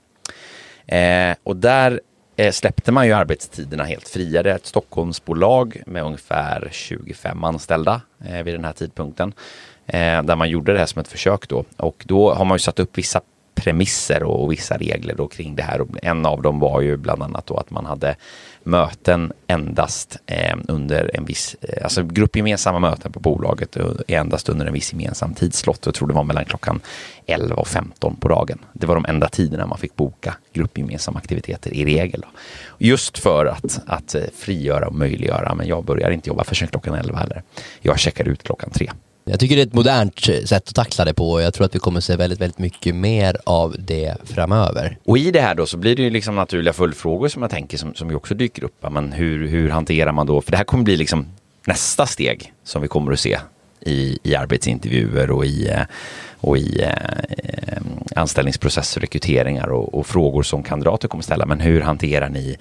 Eh, 0.86 1.36
och 1.44 1.56
där 1.56 2.02
eh, 2.36 2.52
släppte 2.52 2.92
man 2.92 3.08
ju 3.08 3.13
arbetstiderna 3.13 3.84
helt 3.84 4.08
fria. 4.08 4.44
Det 4.44 4.52
är 4.52 4.56
ett 4.56 4.66
Stockholmsbolag 4.66 5.82
med 5.86 6.04
ungefär 6.04 6.70
25 6.72 7.44
anställda 7.44 8.02
eh, 8.25 8.44
vid 8.44 8.54
den 8.54 8.66
här 8.66 8.74
tidpunkten. 8.74 9.34
Eh, 9.86 10.24
där 10.24 10.36
man 10.36 10.50
gjorde 10.50 10.74
det 10.74 10.80
här 10.80 10.86
som 10.86 11.00
ett 11.00 11.08
försök 11.08 11.48
då. 11.48 11.65
Och 11.78 12.04
då 12.08 12.34
har 12.34 12.46
man 12.46 12.56
ju 12.56 12.60
satt 12.60 12.80
upp 12.80 12.98
vissa 12.98 13.22
premisser 13.56 14.24
och, 14.24 14.43
och 14.43 14.52
vissa 14.52 14.78
regler 14.78 15.15
då 15.15 15.28
kring 15.28 15.56
det 15.56 15.63
här. 15.63 15.82
Och 15.82 15.88
en 16.04 16.26
av 16.26 16.41
dem 16.41 16.60
var 16.60 16.82
ju 16.82 16.98
bland 16.98 17.24
annat 17.24 17.46
då 17.46 17.58
att 17.58 17.69
man 17.69 17.86
hade 17.86 18.15
möten 18.63 19.32
endast 19.47 20.17
eh, 20.26 20.58
under 20.67 21.12
en 21.13 21.26
viss, 21.26 21.56
eh, 21.62 21.84
alltså 21.84 22.04
gruppgemensamma 22.04 22.80
möten 22.80 23.12
på 23.12 23.19
bolaget 23.19 23.78
eh, 23.78 23.86
är 24.08 24.17
endast 24.17 24.49
under 24.49 24.65
en 24.65 24.73
viss 24.73 24.93
gemensam 24.93 25.34
tidslott. 25.34 25.86
Jag 25.86 25.95
tror 25.95 26.08
det 26.08 26.13
var 26.13 26.23
mellan 26.23 26.45
klockan 26.45 26.82
11 27.26 27.56
och 27.56 27.67
15 27.67 28.15
på 28.15 28.28
dagen. 28.28 28.60
Det 28.73 28.88
var 28.88 28.95
de 28.95 29.06
enda 29.06 29.30
tiderna 29.30 29.65
man 29.67 29.78
fick 29.78 29.95
boka 29.95 30.36
gruppgemensamma 30.54 31.19
aktiviteter 31.19 31.73
i 31.73 31.86
regel. 31.86 32.21
Då. 32.21 32.28
Just 32.78 33.17
för 33.17 33.45
att, 33.45 33.82
att 33.86 34.15
eh, 34.15 34.23
frigöra 34.36 34.88
och 34.88 34.95
möjliggöra, 34.95 35.56
men 35.56 35.67
jag 35.67 35.86
börjar 35.86 36.12
inte 36.12 36.30
jobba 36.30 36.43
förrän 36.43 36.67
klockan 36.67 36.95
11 36.95 37.17
heller. 37.17 37.43
Jag 37.82 37.99
checkar 37.99 38.28
ut 38.28 38.43
klockan 38.43 38.69
3. 38.69 38.91
Jag 39.26 39.40
tycker 39.40 39.56
det 39.56 39.62
är 39.62 39.66
ett 39.66 39.74
modernt 39.74 40.30
eh, 40.30 40.44
sätt 40.44 40.70
att 40.70 40.76
tackla 40.76 41.06
det 41.06 41.14
på 41.14 41.32
och 41.32 41.42
jag 41.42 41.54
tror 41.54 41.66
att 41.66 41.76
vi 41.76 41.80
kommer 41.80 42.00
se 42.00 42.16
väldigt, 42.16 42.42
väldigt 42.42 42.60
mycket 42.60 42.96
mer 42.96 43.38
av 43.44 43.76
det 43.80 44.16
framöver. 44.24 44.98
Och 45.06 45.18
i 45.18 45.32
det 45.32 45.42
här 45.42 45.56
då 45.56 45.66
så 45.66 45.78
blir 45.78 45.96
det 45.96 46.02
ju 46.02 46.10
liksom 46.10 46.36
naturliga 46.36 46.74
följdfrågor 46.74 47.28
som 47.28 47.42
jag 47.42 47.52
tänker 47.52 47.78
som, 47.78 47.96
som 47.96 48.10
ju 48.10 48.16
också 48.16 48.36
dyker 48.36 48.64
upp. 48.64 48.86
Men 48.92 49.12
hur, 49.12 49.48
hur 49.48 49.70
hanterar 49.70 50.12
man 50.12 50.28
då, 50.28 50.42
för 50.42 50.52
det 50.52 50.58
här 50.58 50.64
kommer 50.64 50.84
bli 50.84 50.98
liksom 50.98 51.26
nästa 51.68 52.06
steg 52.06 52.54
som 52.64 52.82
vi 52.82 52.88
kommer 52.88 53.12
att 53.12 53.20
se 53.20 53.38
i, 53.80 54.20
i 54.24 54.36
arbetsintervjuer 54.36 55.32
och 55.32 55.46
i, 55.46 55.68
eh, 55.70 55.82
och 56.38 56.58
i 56.58 56.82
eh, 56.82 57.82
anställningsprocesser, 58.16 59.02
rekryteringar 59.02 59.68
och, 59.68 59.94
och 59.94 60.08
frågor 60.08 60.44
som 60.44 60.64
kandidater 60.64 61.08
kommer 61.08 61.24
ställa. 61.24 61.46
Men 61.46 61.60
hur 61.60 61.82
hanterar 61.82 62.30
ni 62.30 62.58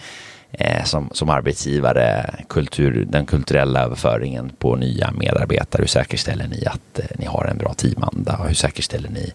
Eh, 0.53 0.85
som, 0.85 1.11
som 1.13 1.31
arbetsgivare, 1.31 2.35
kultur, 2.49 3.07
den 3.09 3.27
kulturella 3.27 3.81
överföringen 3.81 4.53
på 4.59 4.77
nya 4.77 5.11
medarbetare. 5.11 5.83
Hur 5.83 5.87
säkerställer 5.87 6.49
ni 6.49 6.67
att 6.67 6.99
eh, 6.99 7.05
ni 7.19 7.27
har 7.27 7.45
en 7.45 7.59
bra 7.59 7.75
teamanda? 7.75 8.41
Hur 8.47 8.55
säkerställer 8.55 9.09
ni 9.09 9.33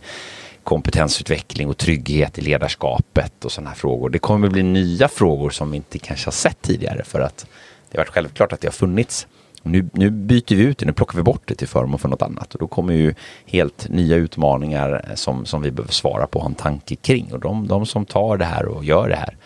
kompetensutveckling 0.63 1.69
och 1.69 1.77
trygghet 1.77 2.37
i 2.37 2.41
ledarskapet 2.41 3.45
och 3.45 3.51
sådana 3.51 3.69
här 3.69 3.77
frågor. 3.77 4.09
Det 4.09 4.19
kommer 4.19 4.47
att 4.47 4.53
bli 4.53 4.63
nya 4.63 5.07
frågor 5.07 5.49
som 5.49 5.71
vi 5.71 5.77
inte 5.77 5.99
kanske 5.99 6.27
har 6.27 6.31
sett 6.31 6.61
tidigare 6.61 7.03
för 7.03 7.19
att 7.19 7.45
det 7.91 7.97
har 7.97 8.03
varit 8.03 8.13
självklart 8.13 8.53
att 8.53 8.61
det 8.61 8.67
har 8.67 8.73
funnits. 8.73 9.27
Nu, 9.61 9.89
nu 9.93 10.09
byter 10.09 10.55
vi 10.55 10.61
ut 10.61 10.77
det, 10.77 10.85
nu 10.85 10.93
plockar 10.93 11.17
vi 11.17 11.23
bort 11.23 11.41
det 11.45 11.55
till 11.55 11.67
förmån 11.67 11.99
för 11.99 12.09
något 12.09 12.21
annat 12.21 12.53
och 12.53 12.59
då 12.59 12.67
kommer 12.67 12.93
ju 12.93 13.13
helt 13.45 13.89
nya 13.89 14.15
utmaningar 14.15 15.05
eh, 15.09 15.15
som, 15.15 15.45
som 15.45 15.61
vi 15.61 15.71
behöver 15.71 15.93
svara 15.93 16.27
på 16.27 16.39
och 16.39 16.43
ha 16.43 16.49
en 16.49 16.55
tanke 16.55 16.95
kring 16.95 17.33
och 17.33 17.39
de, 17.39 17.67
de 17.67 17.85
som 17.85 18.05
tar 18.05 18.37
det 18.37 18.45
här 18.45 18.65
och 18.65 18.85
gör 18.85 19.09
det 19.09 19.15
här 19.15 19.37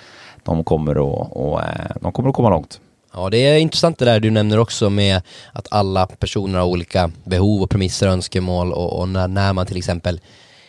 de 0.43 0.63
kommer 0.63 0.91
att, 0.91 1.31
och, 1.31 1.61
eh, 1.61 1.91
de 2.01 2.11
kommer 2.11 2.29
att 2.29 2.35
komma 2.35 2.49
långt. 2.49 2.79
Ja, 3.13 3.29
det 3.29 3.37
är 3.37 3.57
intressant 3.57 3.97
det 3.97 4.05
där 4.05 4.19
du 4.19 4.29
nämner 4.29 4.59
också 4.59 4.89
med 4.89 5.21
att 5.53 5.67
alla 5.71 6.07
personer 6.07 6.59
har 6.59 6.65
olika 6.65 7.11
behov 7.23 7.61
och 7.61 7.69
premisser 7.69 8.07
och 8.07 8.13
önskemål 8.13 8.73
och, 8.73 8.99
och 8.99 9.09
när, 9.09 9.27
när 9.27 9.53
man 9.53 9.65
till 9.65 9.77
exempel 9.77 10.19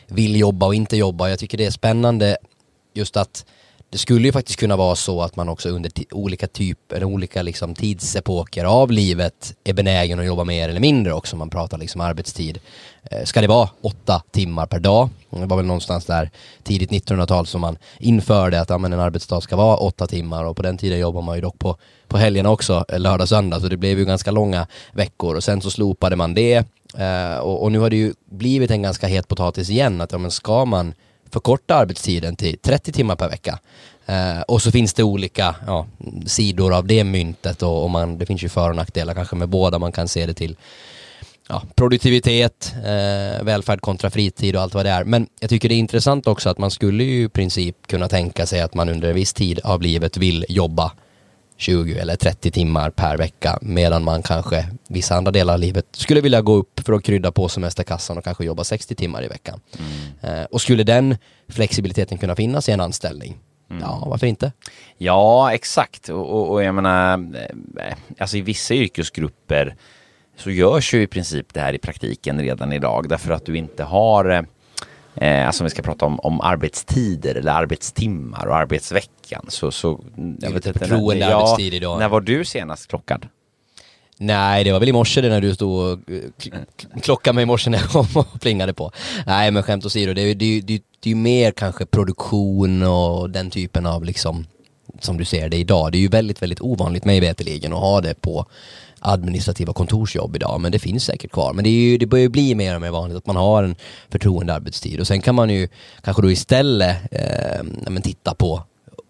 vill 0.06 0.36
jobba 0.36 0.66
och 0.66 0.74
inte 0.74 0.96
jobba. 0.96 1.28
Jag 1.28 1.38
tycker 1.38 1.58
det 1.58 1.66
är 1.66 1.70
spännande 1.70 2.36
just 2.94 3.16
att 3.16 3.44
det 3.90 3.98
skulle 3.98 4.28
ju 4.28 4.32
faktiskt 4.32 4.58
kunna 4.58 4.76
vara 4.76 4.96
så 4.96 5.22
att 5.22 5.36
man 5.36 5.48
också 5.48 5.68
under 5.68 5.92
olika 6.10 6.46
typer, 6.46 7.04
olika 7.04 7.42
liksom 7.42 7.74
tidsepoker 7.74 8.64
av 8.64 8.90
livet 8.90 9.54
är 9.64 9.72
benägen 9.72 10.18
att 10.18 10.26
jobba 10.26 10.44
mer 10.44 10.68
eller 10.68 10.80
mindre 10.80 11.12
också. 11.12 11.36
Man 11.36 11.50
pratar 11.50 11.78
liksom 11.78 12.00
arbetstid. 12.00 12.58
Eh, 13.10 13.24
ska 13.24 13.40
det 13.40 13.46
vara 13.46 13.68
åtta 13.80 14.22
timmar 14.30 14.66
per 14.66 14.80
dag? 14.80 15.08
Det 15.30 15.46
var 15.46 15.56
väl 15.56 15.66
någonstans 15.66 16.04
där 16.04 16.30
tidigt 16.62 16.90
1900-tal 16.90 17.46
som 17.46 17.60
man 17.60 17.78
införde 17.98 18.60
att 18.60 18.70
ja, 18.70 18.78
men 18.78 18.92
en 18.92 19.00
arbetsdag 19.00 19.40
ska 19.40 19.56
vara 19.56 19.76
åtta 19.76 20.06
timmar 20.06 20.44
och 20.44 20.56
på 20.56 20.62
den 20.62 20.78
tiden 20.78 20.98
jobbar 20.98 21.22
man 21.22 21.34
ju 21.34 21.40
dock 21.40 21.58
på, 21.58 21.76
på 22.08 22.18
helgerna 22.18 22.50
också, 22.50 22.72
lördag 22.72 23.00
lördag, 23.00 23.28
söndag, 23.28 23.60
så 23.60 23.68
det 23.68 23.76
blev 23.76 23.98
ju 23.98 24.04
ganska 24.04 24.30
långa 24.30 24.66
veckor 24.92 25.36
och 25.36 25.44
sen 25.44 25.60
så 25.60 25.70
slopade 25.70 26.16
man 26.16 26.34
det 26.34 26.54
eh, 26.98 27.38
och, 27.38 27.62
och, 27.62 27.72
nu 27.72 27.78
har 27.78 27.90
det 27.90 27.96
ju 27.96 28.14
blivit 28.30 28.70
en 28.70 28.82
ganska 28.82 29.06
het 29.06 29.28
potatis 29.28 29.70
igen 29.70 30.00
att 30.00 30.12
ja, 30.12 30.18
men 30.18 30.30
ska 30.30 30.64
man 30.64 30.94
förkorta 31.32 31.74
arbetstiden 31.74 32.36
till 32.36 32.58
30 32.58 32.92
timmar 32.92 33.16
per 33.16 33.28
vecka. 33.28 33.58
Eh, 34.06 34.40
och 34.40 34.62
så 34.62 34.70
finns 34.70 34.94
det 34.94 35.02
olika 35.02 35.54
ja, 35.66 35.86
sidor 36.26 36.74
av 36.74 36.86
det 36.86 37.04
myntet 37.04 37.62
och, 37.62 37.82
och, 37.82 37.90
man, 37.90 38.18
det 38.18 38.26
finns 38.26 38.42
ju 38.42 38.48
för 38.48 38.70
och 38.70 38.76
nackdelar 38.76 39.14
kanske 39.14 39.36
med 39.36 39.48
båda. 39.48 39.78
Man 39.78 39.92
kan 39.92 40.08
se 40.08 40.26
det 40.26 40.34
till 40.34 40.56
ja, 41.48 41.62
produktivitet, 41.74 42.74
eh, 42.76 43.44
välfärd 43.44 43.80
kontra 43.80 44.10
fritid 44.10 44.56
och 44.56 44.62
allt 44.62 44.74
vad 44.74 44.86
det 44.86 44.90
är. 44.90 45.04
Men 45.04 45.26
jag 45.40 45.50
tycker 45.50 45.68
det 45.68 45.74
är 45.74 45.78
intressant 45.78 46.26
också 46.26 46.50
att 46.50 46.58
man 46.58 46.70
skulle 46.70 47.04
ju 47.04 47.24
i 47.24 47.28
princip 47.28 47.86
kunna 47.86 48.08
tänka 48.08 48.46
sig 48.46 48.60
att 48.60 48.74
man 48.74 48.88
under 48.88 49.08
en 49.08 49.14
viss 49.14 49.32
tid 49.32 49.60
av 49.64 49.82
livet 49.82 50.16
vill 50.16 50.46
jobba 50.48 50.92
20 51.56 51.98
eller 51.98 52.16
30 52.16 52.50
timmar 52.50 52.90
per 52.90 53.16
vecka 53.16 53.58
medan 53.62 54.04
man 54.04 54.22
kanske 54.22 54.68
vissa 54.88 55.16
andra 55.16 55.32
delar 55.32 55.54
av 55.54 55.60
livet 55.60 55.86
skulle 55.92 56.20
vilja 56.20 56.40
gå 56.40 56.54
upp 56.54 56.80
för 56.86 56.92
att 56.92 57.04
krydda 57.04 57.32
på 57.32 57.48
semesterkassan 57.48 58.18
och 58.18 58.24
kanske 58.24 58.44
jobba 58.44 58.64
60 58.64 58.94
timmar 58.94 59.24
i 59.24 59.28
veckan. 59.28 59.60
Mm. 59.78 60.40
Eh, 60.40 60.46
och 60.50 60.60
skulle 60.60 60.84
den 60.84 61.16
flexibiliteten 61.48 62.18
kunna 62.18 62.36
finnas 62.36 62.68
i 62.68 62.72
en 62.72 62.80
anställning? 62.80 63.38
Mm. 63.70 63.82
Ja, 63.82 64.04
varför 64.06 64.26
inte? 64.26 64.52
Ja, 64.98 65.52
exakt. 65.52 66.08
Och, 66.08 66.30
och, 66.30 66.50
och 66.50 66.64
jag 66.64 66.74
menar, 66.74 67.14
eh, 67.78 67.94
alltså 68.18 68.36
i 68.36 68.40
vissa 68.40 68.74
yrkesgrupper 68.74 69.76
så 70.36 70.50
görs 70.50 70.94
ju 70.94 71.02
i 71.02 71.06
princip 71.06 71.54
det 71.54 71.60
här 71.60 71.72
i 71.72 71.78
praktiken 71.78 72.40
redan 72.40 72.72
idag 72.72 73.08
därför 73.08 73.32
att 73.32 73.46
du 73.46 73.56
inte 73.56 73.84
har 73.84 74.46
Eh, 75.14 75.46
alltså 75.46 75.62
om 75.62 75.64
vi 75.64 75.70
ska 75.70 75.82
prata 75.82 76.06
om, 76.06 76.20
om 76.20 76.40
arbetstider 76.40 77.34
eller 77.34 77.52
arbetstimmar 77.52 78.46
och 78.46 78.56
arbetsveckan 78.56 79.46
så... 79.48 79.70
så 79.70 80.00
jag 80.40 80.50
vet 80.50 80.66
inte, 80.66 80.78
förtroende 80.78 81.24
ja, 81.24 81.36
arbetstid 81.36 81.74
idag. 81.74 81.98
När 81.98 82.08
var 82.08 82.20
du 82.20 82.44
senast 82.44 82.88
klockad? 82.88 83.26
Nej, 84.18 84.64
det 84.64 84.72
var 84.72 84.80
väl 84.80 84.88
i 84.88 84.92
morse 84.92 85.22
när 85.22 85.40
du 85.40 85.54
stod 85.54 85.78
och 85.80 86.10
eh, 86.10 87.00
klockade 87.02 87.34
mig 87.34 87.42
i 87.42 87.46
morse 87.46 87.70
när 87.70 87.78
jag 87.78 87.88
kom 87.88 88.06
och 88.14 88.40
plingade 88.40 88.74
på. 88.74 88.92
Nej, 89.26 89.50
men 89.50 89.62
skämt 89.62 89.86
åsido, 89.86 90.14
det 90.14 90.22
är 90.22 90.26
ju 90.26 90.34
det, 90.34 90.60
det, 90.60 90.82
det 91.00 91.10
är 91.10 91.14
mer 91.14 91.50
kanske 91.52 91.86
produktion 91.86 92.82
och 92.82 93.30
den 93.30 93.50
typen 93.50 93.86
av 93.86 94.04
liksom, 94.04 94.46
som 95.00 95.16
du 95.16 95.24
ser 95.24 95.48
det 95.48 95.56
idag. 95.56 95.92
Det 95.92 95.98
är 95.98 96.00
ju 96.00 96.08
väldigt, 96.08 96.42
väldigt 96.42 96.60
ovanligt 96.60 97.04
mig 97.04 97.20
veterligen 97.20 97.72
att 97.72 97.80
ha 97.80 98.00
det 98.00 98.20
på 98.20 98.46
administrativa 99.02 99.72
kontorsjobb 99.72 100.36
idag, 100.36 100.60
men 100.60 100.72
det 100.72 100.78
finns 100.78 101.04
säkert 101.04 101.32
kvar. 101.32 101.52
Men 101.52 101.64
det, 101.64 101.70
är 101.70 101.90
ju, 101.90 101.98
det 101.98 102.06
börjar 102.06 102.28
bli 102.28 102.54
mer 102.54 102.74
och 102.74 102.80
mer 102.80 102.90
vanligt 102.90 103.16
att 103.16 103.26
man 103.26 103.36
har 103.36 103.62
en 103.62 103.76
förtroendearbetstid 104.10 105.00
och 105.00 105.06
sen 105.06 105.20
kan 105.20 105.34
man 105.34 105.50
ju 105.50 105.68
kanske 106.02 106.22
då 106.22 106.30
istället 106.30 106.96
eh, 107.10 108.00
titta 108.02 108.34
på 108.34 108.62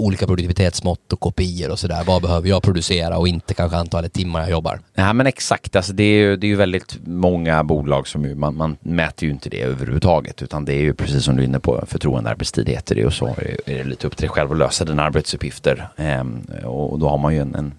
olika 0.03 0.27
produktivitetsmått 0.27 1.13
och 1.13 1.21
kopior 1.21 1.71
och 1.71 1.79
sådär. 1.79 2.03
Vad 2.07 2.23
behöver 2.23 2.49
jag 2.49 2.63
producera 2.63 3.19
och 3.19 3.29
inte 3.29 3.55
kanske 3.55 3.77
antalet 3.77 4.13
timmar 4.13 4.41
jag 4.41 4.51
jobbar. 4.51 4.81
Ja 4.95 5.13
men 5.13 5.27
exakt, 5.27 5.77
alltså 5.77 5.93
det 5.93 6.05
är 6.05 6.17
ju, 6.17 6.37
det 6.37 6.47
är 6.47 6.49
ju 6.49 6.57
väldigt 6.57 6.99
många 7.05 7.65
bolag 7.65 8.09
som 8.09 8.25
ju, 8.25 8.35
man, 8.35 8.57
man 8.57 8.77
mäter 8.81 9.27
ju 9.27 9.33
inte 9.33 9.51
det 9.51 9.63
överhuvudtaget 9.63 10.43
utan 10.43 10.65
det 10.65 10.75
är 10.75 10.81
ju 10.81 10.95
precis 10.95 11.25
som 11.25 11.37
du 11.37 11.43
är 11.43 11.47
inne 11.47 11.61
på, 11.61 11.85
förtroendearbetstid 11.87 12.69
heter 12.69 12.95
det 12.95 13.07
och 13.07 13.13
så 13.13 13.27
är 13.27 13.57
det 13.65 13.85
lite 13.85 14.07
upp 14.07 14.17
till 14.17 14.27
dig 14.27 14.31
själv 14.31 14.53
att 14.53 14.59
lösa 14.59 14.85
dina 14.85 15.03
arbetsuppgifter. 15.03 15.89
Ehm, 15.97 16.41
och 16.65 16.99
då 16.99 17.09
har 17.09 17.19
man 17.19 17.35
ju 17.35 17.41
en, 17.41 17.55
en 17.55 17.73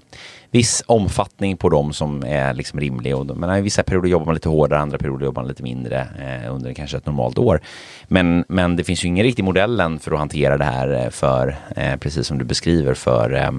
viss 0.54 0.84
omfattning 0.86 1.58
på 1.58 1.70
dem 1.70 1.94
som 1.94 2.24
är 2.26 2.54
liksom 2.54 2.80
rimlig. 2.80 3.16
Och, 3.16 3.38
men 3.38 3.58
i 3.58 3.62
vissa 3.62 3.84
perioder 3.84 4.10
jobbar 4.10 4.26
man 4.26 4.36
lite 4.36 4.50
hårdare, 4.50 4.80
andra 4.80 4.98
perioder 4.98 5.26
jobbar 5.26 5.42
man 5.42 5.50
lite 5.50 5.64
mindre 5.64 6.08
eh, 6.20 6.54
under 6.54 6.74
kanske 6.74 6.98
ett 6.98 7.06
normalt 7.06 7.38
år. 7.38 7.62
Men, 8.08 8.46
men 8.48 8.76
det 8.76 8.84
finns 8.84 9.04
ju 9.04 9.08
ingen 9.08 9.24
riktig 9.24 9.44
modell 9.44 9.80
än 9.80 10.00
för 10.00 10.12
att 10.12 10.20
hantera 10.20 10.58
det 10.58 10.66
här 10.66 11.04
eh, 11.04 11.10
för, 11.10 11.56
eh, 11.76 11.96
precis 11.96 12.28
som 12.28 12.38
du 12.38 12.46
beskriver, 12.46 12.94
för, 12.94 13.34
eh, 13.34 13.52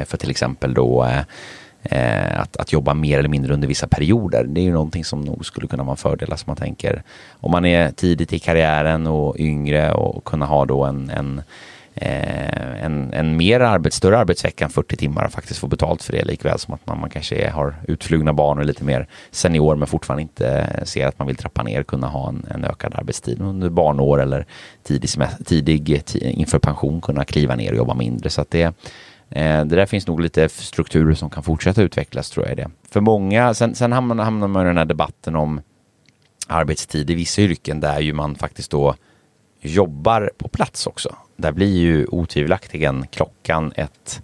eh 0.00 0.04
för 0.04 0.16
till 0.16 0.30
exempel 0.30 0.74
då 0.74 1.04
eh, 1.04 1.20
eh, 1.82 2.40
att, 2.40 2.56
att 2.56 2.72
jobba 2.72 2.94
mer 2.94 3.18
eller 3.18 3.28
mindre 3.28 3.54
under 3.54 3.68
vissa 3.68 3.86
perioder. 3.86 4.44
Det 4.44 4.60
är 4.60 4.64
ju 4.64 4.72
någonting 4.72 5.04
som 5.04 5.20
nog 5.20 5.46
skulle 5.46 5.66
kunna 5.66 5.82
vara 5.82 5.92
en 5.92 5.96
fördel. 5.96 6.30
Alltså, 6.30 6.44
som 6.44 6.50
man 6.50 6.56
tänker 6.56 7.02
om 7.40 7.50
man 7.50 7.64
är 7.64 7.90
tidigt 7.90 8.32
i 8.32 8.38
karriären 8.38 9.06
och 9.06 9.36
yngre 9.38 9.92
och 9.92 10.24
kunna 10.24 10.46
ha 10.46 10.64
då 10.64 10.84
en, 10.84 11.10
en 11.10 11.42
eh, 11.96 12.84
en, 12.84 13.12
en 13.12 13.36
mer 13.36 13.60
arbets, 13.60 13.96
större 13.96 14.18
arbetsvecka 14.18 14.64
än 14.64 14.70
40 14.70 14.96
timmar 14.96 15.24
och 15.24 15.32
faktiskt 15.32 15.60
få 15.60 15.66
betalt 15.66 16.02
för 16.02 16.12
det 16.12 16.24
likväl 16.24 16.58
som 16.58 16.74
att 16.74 16.86
man, 16.86 17.00
man 17.00 17.10
kanske 17.10 17.36
är, 17.36 17.50
har 17.50 17.74
utflugna 17.88 18.32
barn 18.32 18.58
och 18.58 18.64
lite 18.64 18.84
mer 18.84 19.08
senior 19.30 19.76
men 19.76 19.88
fortfarande 19.88 20.22
inte 20.22 20.80
ser 20.84 21.06
att 21.06 21.18
man 21.18 21.26
vill 21.26 21.36
trappa 21.36 21.62
ner 21.62 21.82
kunna 21.82 22.06
ha 22.06 22.28
en, 22.28 22.46
en 22.50 22.64
ökad 22.64 22.94
arbetstid 22.94 23.40
under 23.40 23.68
barnår 23.68 24.22
eller 24.22 24.46
tidig, 24.82 25.10
tidig 25.46 26.02
inför 26.20 26.58
pension 26.58 27.00
kunna 27.00 27.24
kliva 27.24 27.54
ner 27.54 27.70
och 27.70 27.76
jobba 27.76 27.94
mindre 27.94 28.30
så 28.30 28.40
att 28.40 28.50
det 28.50 28.62
eh, 29.30 29.64
det 29.64 29.76
där 29.76 29.86
finns 29.86 30.06
nog 30.06 30.20
lite 30.20 30.48
strukturer 30.48 31.14
som 31.14 31.30
kan 31.30 31.42
fortsätta 31.42 31.82
utvecklas 31.82 32.30
tror 32.30 32.48
jag 32.48 32.56
det. 32.56 32.70
För 32.90 33.00
många, 33.00 33.54
sen, 33.54 33.74
sen 33.74 33.92
hamnar, 33.92 34.24
hamnar 34.24 34.48
man 34.48 34.62
i 34.62 34.68
den 34.68 34.78
här 34.78 34.84
debatten 34.84 35.36
om 35.36 35.60
arbetstid 36.46 37.10
i 37.10 37.14
vissa 37.14 37.42
yrken 37.42 37.80
där 37.80 38.00
ju 38.00 38.12
man 38.12 38.34
faktiskt 38.34 38.70
då 38.70 38.94
jobbar 39.60 40.30
på 40.38 40.48
plats 40.48 40.86
också. 40.86 41.16
Där 41.36 41.52
blir 41.52 41.76
ju 41.76 42.06
otvivelaktigen 42.06 43.06
klockan 43.06 43.72
ett, 43.76 44.22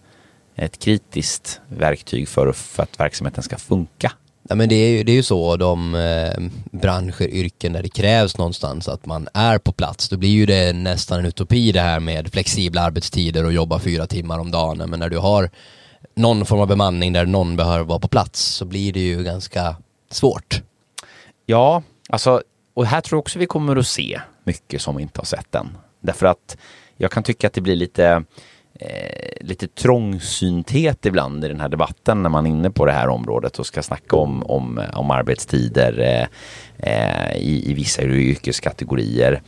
ett 0.56 0.78
kritiskt 0.78 1.60
verktyg 1.68 2.28
för, 2.28 2.52
för 2.52 2.82
att 2.82 3.00
verksamheten 3.00 3.42
ska 3.42 3.58
funka. 3.58 4.12
Ja, 4.48 4.54
men 4.54 4.68
det 4.68 4.74
är 4.74 4.90
ju, 4.90 5.04
det 5.04 5.12
är 5.12 5.16
ju 5.16 5.22
så, 5.22 5.56
de 5.56 5.94
eh, 5.94 6.42
branscher, 6.70 7.22
yrken 7.22 7.72
där 7.72 7.82
det 7.82 7.88
krävs 7.88 8.38
någonstans 8.38 8.88
att 8.88 9.06
man 9.06 9.28
är 9.34 9.58
på 9.58 9.72
plats, 9.72 10.08
då 10.08 10.16
blir 10.16 10.30
ju 10.30 10.46
det 10.46 10.72
nästan 10.72 11.18
en 11.18 11.26
utopi 11.26 11.72
det 11.72 11.80
här 11.80 12.00
med 12.00 12.32
flexibla 12.32 12.82
arbetstider 12.82 13.44
och 13.44 13.52
jobba 13.52 13.78
fyra 13.78 14.06
timmar 14.06 14.38
om 14.38 14.50
dagen. 14.50 14.90
Men 14.90 15.00
när 15.00 15.08
du 15.08 15.18
har 15.18 15.50
någon 16.14 16.46
form 16.46 16.60
av 16.60 16.66
bemanning 16.66 17.12
där 17.12 17.26
någon 17.26 17.56
behöver 17.56 17.84
vara 17.84 17.98
på 17.98 18.08
plats 18.08 18.40
så 18.40 18.64
blir 18.64 18.92
det 18.92 19.00
ju 19.00 19.22
ganska 19.22 19.76
svårt. 20.10 20.62
Ja, 21.46 21.82
alltså, 22.08 22.42
och 22.74 22.86
här 22.86 23.00
tror 23.00 23.16
jag 23.16 23.20
också 23.20 23.38
vi 23.38 23.46
kommer 23.46 23.76
att 23.76 23.86
se 23.86 24.20
mycket 24.44 24.82
som 24.82 24.96
vi 24.96 25.02
inte 25.02 25.20
har 25.20 25.24
sett 25.24 25.54
än. 25.54 25.76
Därför 26.00 26.26
att 26.26 26.56
jag 26.96 27.10
kan 27.10 27.22
tycka 27.22 27.46
att 27.46 27.52
det 27.52 27.60
blir 27.60 27.76
lite, 27.76 28.24
eh, 28.74 29.36
lite 29.40 29.68
trångsynthet 29.68 31.06
ibland 31.06 31.44
i 31.44 31.48
den 31.48 31.60
här 31.60 31.68
debatten 31.68 32.22
när 32.22 32.30
man 32.30 32.46
är 32.46 32.50
inne 32.50 32.70
på 32.70 32.86
det 32.86 32.92
här 32.92 33.08
området 33.08 33.58
och 33.58 33.66
ska 33.66 33.82
snacka 33.82 34.16
om, 34.16 34.42
om, 34.42 34.78
eh, 34.78 34.98
om 34.98 35.10
arbetstider 35.10 36.00
eh, 36.00 36.26
eh, 36.92 37.36
i, 37.36 37.70
i 37.70 37.74
vissa 37.74 38.02
yrkeskategorier. 38.02 39.42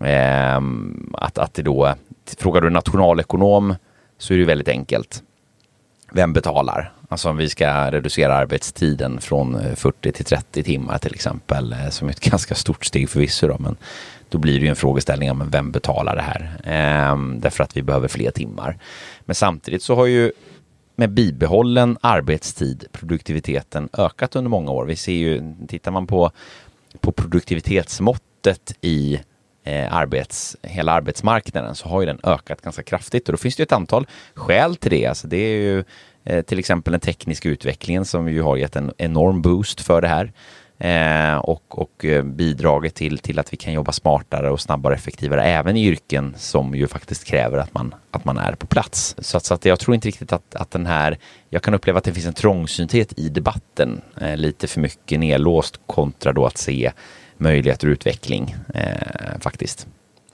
Eh, 0.00 0.60
att, 1.12 1.38
att 1.38 1.54
det 1.54 1.62
då, 1.62 1.94
frågar 2.38 2.60
du 2.60 2.66
en 2.66 2.72
nationalekonom 2.72 3.74
så 4.18 4.34
är 4.34 4.38
det 4.38 4.44
väldigt 4.44 4.68
enkelt. 4.68 5.22
Vem 6.12 6.32
betalar? 6.32 6.92
Alltså 7.08 7.28
om 7.30 7.36
vi 7.36 7.48
ska 7.48 7.90
reducera 7.90 8.34
arbetstiden 8.34 9.20
från 9.20 9.54
eh, 9.54 9.74
40 9.74 10.12
till 10.12 10.24
30 10.24 10.62
timmar 10.62 10.98
till 10.98 11.14
exempel, 11.14 11.74
som 11.90 12.08
är 12.08 12.12
ett 12.12 12.20
ganska 12.30 12.54
stort 12.54 12.84
steg 12.84 13.10
förvisso 13.10 13.48
då, 13.48 13.56
men 13.58 13.76
då 14.36 14.40
blir 14.40 14.58
det 14.58 14.64
ju 14.64 14.70
en 14.70 14.76
frågeställning 14.76 15.30
om 15.30 15.50
vem 15.50 15.72
betalar 15.72 16.16
det 16.16 16.22
här? 16.22 16.60
Ehm, 16.64 17.40
därför 17.40 17.64
att 17.64 17.76
vi 17.76 17.82
behöver 17.82 18.08
fler 18.08 18.30
timmar. 18.30 18.78
Men 19.20 19.34
samtidigt 19.34 19.82
så 19.82 19.94
har 19.94 20.06
ju 20.06 20.32
med 20.96 21.10
bibehållen 21.10 21.98
arbetstid 22.00 22.84
produktiviteten 22.92 23.88
ökat 23.98 24.36
under 24.36 24.48
många 24.48 24.70
år. 24.70 24.86
Vi 24.86 24.96
ser 24.96 25.12
ju, 25.12 25.54
tittar 25.68 25.90
man 25.90 26.06
på, 26.06 26.30
på 27.00 27.12
produktivitetsmåttet 27.12 28.74
i 28.80 29.20
eh, 29.64 29.94
arbets, 29.94 30.56
hela 30.62 30.92
arbetsmarknaden 30.92 31.74
så 31.74 31.88
har 31.88 32.00
ju 32.00 32.06
den 32.06 32.20
ökat 32.22 32.62
ganska 32.62 32.82
kraftigt 32.82 33.28
och 33.28 33.32
då 33.32 33.38
finns 33.38 33.56
det 33.56 33.62
ett 33.62 33.72
antal 33.72 34.06
skäl 34.34 34.76
till 34.76 34.90
det. 34.90 35.06
Alltså 35.06 35.28
det 35.28 35.36
är 35.36 35.56
ju 35.56 35.84
eh, 36.24 36.42
till 36.42 36.58
exempel 36.58 36.92
den 36.92 37.00
tekniska 37.00 37.48
utvecklingen 37.48 38.04
som 38.04 38.28
ju 38.28 38.42
har 38.42 38.56
gett 38.56 38.76
en 38.76 38.92
enorm 38.98 39.42
boost 39.42 39.80
för 39.80 40.00
det 40.00 40.08
här 40.08 40.32
eh, 40.78 41.36
och, 41.36 41.78
och 41.78 42.04
eh, 42.04 42.22
bidragit 42.22 42.94
till, 42.94 43.18
till 43.18 43.38
att 43.38 43.52
vi 43.52 43.56
kan 43.56 43.72
jobba 43.72 43.92
smartare 43.92 44.50
och 44.50 44.60
snabbare 44.60 44.92
och 44.92 44.98
effektivare 44.98 45.42
även 45.42 45.76
i 45.76 45.86
yrken 45.86 46.34
som 46.36 46.74
ju 46.74 46.86
faktiskt 46.86 47.24
kräver 47.24 47.58
att 47.58 47.74
man, 47.74 47.94
att 48.10 48.24
man 48.24 48.38
är 48.38 48.52
på 48.52 48.66
plats. 48.66 49.16
Så, 49.18 49.36
att, 49.36 49.44
så 49.44 49.54
att 49.54 49.64
jag 49.64 49.78
tror 49.78 49.94
inte 49.94 50.08
riktigt 50.08 50.32
att, 50.32 50.54
att 50.54 50.70
den 50.70 50.86
här, 50.86 51.18
jag 51.50 51.62
kan 51.62 51.74
uppleva 51.74 51.98
att 51.98 52.04
det 52.04 52.12
finns 52.12 52.26
en 52.26 52.34
trångsynthet 52.34 53.18
i 53.18 53.28
debatten, 53.28 54.00
eh, 54.20 54.36
lite 54.36 54.66
för 54.66 54.80
mycket 54.80 55.20
nedlåst 55.20 55.80
kontra 55.86 56.32
då 56.32 56.46
att 56.46 56.58
se 56.58 56.92
möjligheter 57.36 57.86
och 57.86 57.92
utveckling 57.92 58.56
eh, 58.74 59.38
faktiskt. 59.40 59.86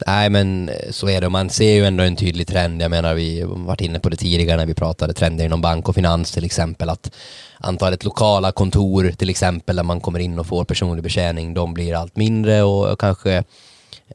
Nej 0.06 0.30
men 0.30 0.68
eh, 0.68 0.90
så 0.90 1.08
är 1.08 1.20
det, 1.20 1.28
man 1.28 1.50
ser 1.50 1.72
ju 1.72 1.84
ändå 1.84 2.04
en 2.04 2.16
tydlig 2.16 2.46
trend. 2.46 2.82
Jag 2.82 2.90
menar 2.90 3.14
vi 3.14 3.42
varit 3.46 3.80
inne 3.80 4.00
på 4.00 4.08
det 4.08 4.16
tidigare 4.16 4.56
när 4.56 4.66
vi 4.66 4.74
pratade 4.74 5.14
trender 5.14 5.44
inom 5.44 5.60
bank 5.60 5.88
och 5.88 5.94
finans 5.94 6.32
till 6.32 6.44
exempel. 6.44 6.88
Att 6.88 7.10
antalet 7.58 8.04
lokala 8.04 8.52
kontor 8.52 9.12
till 9.18 9.30
exempel 9.30 9.76
där 9.76 9.82
man 9.82 10.00
kommer 10.00 10.18
in 10.18 10.38
och 10.38 10.46
får 10.46 10.64
personlig 10.64 11.04
betjäning, 11.04 11.54
de 11.54 11.74
blir 11.74 11.94
allt 11.94 12.16
mindre 12.16 12.62
och 12.62 13.00
kanske 13.00 13.44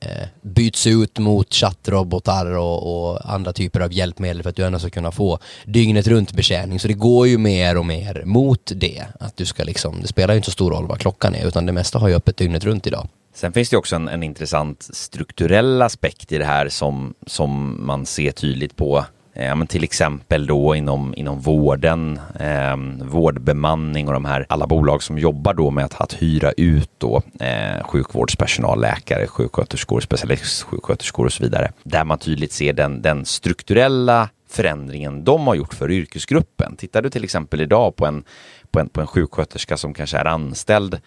eh, 0.01 0.27
byts 0.41 0.87
ut 0.87 1.19
mot 1.19 1.53
chattrobotar 1.53 2.45
och, 2.45 3.09
och, 3.09 3.33
andra 3.33 3.53
typer 3.53 3.79
av 3.79 3.93
hjälpmedel 3.93 4.43
för 4.43 4.49
att 4.49 4.55
du 4.55 4.65
ändå 4.65 4.79
ska 4.79 4.89
kunna 4.89 5.11
få 5.11 5.39
dygnet 5.65 6.07
runt 6.07 6.33
betjäning. 6.33 6.79
Så 6.79 6.87
det 6.87 6.93
går 6.93 7.27
ju 7.27 7.37
mer 7.37 7.77
och 7.77 7.85
mer 7.85 8.23
mot 8.25 8.71
det. 8.75 9.05
Att 9.19 9.37
du 9.37 9.45
ska 9.45 9.63
liksom, 9.63 10.01
det 10.01 10.07
spelar 10.07 10.33
ju 10.33 10.37
inte 10.37 10.45
så 10.45 10.51
stor 10.51 10.71
roll 10.71 10.87
vad 10.87 10.99
klockan 10.99 11.35
är 11.35 11.47
utan 11.47 11.65
det 11.65 11.71
mesta 11.71 11.99
har 11.99 12.07
ju 12.07 12.15
öppet 12.15 12.37
dygnet 12.37 12.63
runt 12.63 12.87
idag. 12.87 13.07
Sen 13.37 13.53
finns 13.53 13.69
det 13.69 13.77
också 13.77 13.95
en, 13.95 14.07
en 14.07 14.23
intressant 14.23 14.89
strukturell 14.93 15.81
aspekt 15.81 16.31
i 16.31 16.37
det 16.37 16.45
här 16.45 16.69
som, 16.69 17.13
som 17.25 17.79
man 17.85 18.05
ser 18.05 18.31
tydligt 18.31 18.75
på 18.75 19.05
eh, 19.33 19.45
Ja, 19.45 19.55
men 19.55 19.67
till 19.67 19.83
exempel 19.83 20.47
då 20.47 20.75
inom, 20.75 21.13
inom 21.17 21.39
vården, 21.39 22.19
eh, 22.39 22.77
vårdbemanning 23.01 24.07
och 24.07 24.13
de 24.13 24.25
här 24.25 24.45
alla 24.49 24.67
bolag 24.67 25.03
som 25.03 25.17
jobbar 25.17 25.53
då 25.53 25.71
med 25.71 25.85
att, 25.85 26.01
att 26.01 26.13
hyra 26.13 26.51
ut 26.51 26.91
då 26.97 27.21
eh, 27.39 27.83
sjukvårdspersonal, 27.83 28.81
läkare, 28.81 29.27
sjuksköterskor, 29.27 30.01
specialistsjuksköterskor 30.01 31.25
och 31.25 31.33
så 31.33 31.43
vidare. 31.43 31.71
Där 31.83 32.03
man 32.03 32.19
tydligt 32.19 32.51
ser 32.51 32.73
den, 32.73 33.01
den 33.01 33.25
strukturella 33.25 34.29
förändringen 34.49 35.23
de 35.23 35.47
har 35.47 35.55
gjort 35.55 35.73
för 35.73 35.91
yrkesgruppen. 35.91 36.75
Tittar 36.75 37.01
du 37.01 37.09
till 37.09 37.23
exempel 37.23 37.61
idag 37.61 37.95
på 37.95 38.05
en, 38.05 38.23
på 38.71 38.79
en, 38.79 38.89
på 38.89 39.01
en 39.01 39.07
sjuksköterska 39.07 39.77
som 39.77 39.93
kanske 39.93 40.17
är 40.17 40.25
anställd 40.25 40.99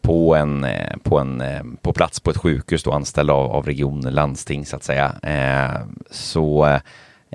på, 0.00 0.34
en, 0.34 0.64
eh, 0.64 0.96
på, 1.02 1.18
en, 1.18 1.40
eh, 1.40 1.62
på 1.82 1.92
plats 1.92 2.20
på 2.20 2.30
ett 2.30 2.36
sjukhus 2.36 2.82
då 2.82 2.92
anställd 2.92 3.30
av, 3.30 3.52
av 3.52 3.66
region, 3.66 4.00
landsting 4.00 4.66
så 4.66 4.76
att 4.76 4.84
säga, 4.84 5.14
eh, 5.22 5.80
så 6.10 6.66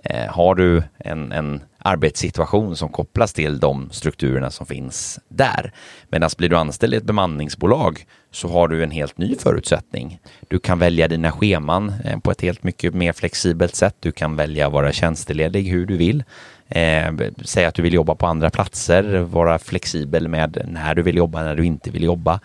eh, 0.04 0.28
har 0.28 0.56
du 0.56 0.84
en, 0.98 1.32
en 1.32 1.62
arbetssituation 1.78 2.76
som 2.76 2.90
kopplas 2.90 3.34
till 3.34 3.60
de 3.60 3.90
strukturerna 3.92 4.52
som 4.52 4.66
finns 4.66 5.20
där. 5.28 5.74
Medan 6.10 6.30
blir 6.38 6.50
du 6.50 6.58
anställd 6.58 6.94
i 6.94 6.98
ett 6.98 7.04
bemanningsbolag 7.04 8.06
så 8.32 8.48
har 8.48 8.68
du 8.68 8.84
en 8.84 8.92
helt 8.92 9.18
ny 9.18 9.36
förutsättning. 9.36 10.20
Du 10.48 10.60
kan 10.60 10.80
välja 10.80 11.08
dina 11.08 11.32
scheman 11.32 11.94
på 12.24 12.32
ett 12.32 12.42
helt 12.42 12.64
mycket 12.64 12.94
mer 12.94 13.14
flexibelt 13.14 13.76
sätt. 13.76 13.96
Du 14.00 14.12
kan 14.12 14.36
välja 14.36 14.68
att 14.68 14.74
vara 14.74 14.92
tjänsteledig 14.92 15.64
hur 15.64 15.86
du 15.86 15.98
vill. 15.98 16.24
Eh, 16.72 17.14
säg 17.44 17.66
att 17.66 17.76
du 17.76 17.82
vill 17.82 17.94
jobba 17.94 18.16
på 18.16 18.28
andra 18.28 18.50
platser, 18.50 19.20
vara 19.20 19.60
flexibel 19.60 20.28
med 20.28 20.62
när 20.68 20.96
du 20.96 21.02
vill 21.02 21.18
jobba, 21.18 21.44
när 21.44 21.56
du 21.56 21.66
inte 21.66 21.90
vill 21.90 22.04
jobba. 22.04 22.40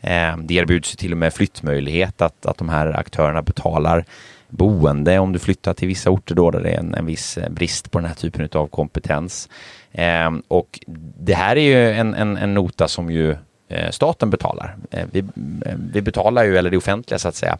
Eh, 0.00 0.36
det 0.36 0.54
erbjuds 0.54 0.96
till 0.96 1.12
och 1.12 1.18
med 1.18 1.34
flyttmöjlighet, 1.34 2.22
att, 2.22 2.46
att 2.46 2.58
de 2.58 2.68
här 2.68 2.98
aktörerna 2.98 3.42
betalar 3.42 4.04
boende 4.48 5.18
om 5.18 5.32
du 5.32 5.38
flyttar 5.38 5.74
till 5.74 5.88
vissa 5.88 6.10
orter 6.10 6.34
då 6.34 6.50
där 6.50 6.60
det 6.60 6.70
är 6.70 6.78
en, 6.78 6.94
en 6.94 7.06
viss 7.06 7.38
brist 7.50 7.90
på 7.90 7.98
den 7.98 8.08
här 8.08 8.14
typen 8.14 8.48
av 8.52 8.66
kompetens. 8.66 9.48
Eh, 9.92 10.30
och 10.48 10.80
det 11.20 11.34
här 11.34 11.56
är 11.56 11.60
ju 11.60 11.90
en, 11.90 12.14
en, 12.14 12.36
en 12.36 12.54
nota 12.54 12.88
som 12.88 13.10
ju 13.10 13.36
Eh, 13.70 13.90
staten 13.90 14.30
betalar. 14.30 14.76
Eh, 14.90 15.06
vi, 15.12 15.18
eh, 15.18 15.74
vi, 15.92 16.02
betalar 16.02 16.44
ju, 16.44 16.58
eller 16.58 16.70
det 16.70 16.76
offentliga 16.76 17.18
så 17.18 17.28
att 17.28 17.34
säga, 17.34 17.58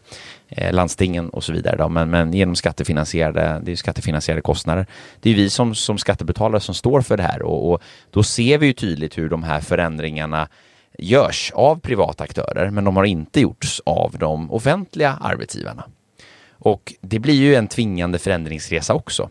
landstingen 0.71 1.29
och 1.29 1.43
så 1.43 1.53
vidare, 1.53 1.77
då, 1.77 1.89
men, 1.89 2.09
men 2.09 2.33
genom 2.33 2.55
skattefinansierade, 2.55 3.61
det 3.63 3.71
är 3.71 3.75
skattefinansierade 3.75 4.41
kostnader. 4.41 4.85
Det 5.19 5.29
är 5.29 5.35
vi 5.35 5.49
som, 5.49 5.75
som 5.75 5.97
skattebetalare 5.97 6.59
som 6.59 6.75
står 6.75 7.01
för 7.01 7.17
det 7.17 7.23
här 7.23 7.41
och, 7.41 7.71
och 7.71 7.81
då 8.09 8.23
ser 8.23 8.57
vi 8.57 8.65
ju 8.65 8.73
tydligt 8.73 9.17
hur 9.17 9.29
de 9.29 9.43
här 9.43 9.61
förändringarna 9.61 10.47
görs 10.97 11.51
av 11.55 11.79
privata 11.79 12.23
aktörer, 12.23 12.69
men 12.69 12.83
de 12.83 12.95
har 12.95 13.03
inte 13.03 13.41
gjorts 13.41 13.81
av 13.85 14.15
de 14.19 14.51
offentliga 14.51 15.17
arbetsgivarna. 15.21 15.83
Och 16.51 16.93
det 17.01 17.19
blir 17.19 17.35
ju 17.35 17.55
en 17.55 17.67
tvingande 17.67 18.19
förändringsresa 18.19 18.93
också. 18.93 19.29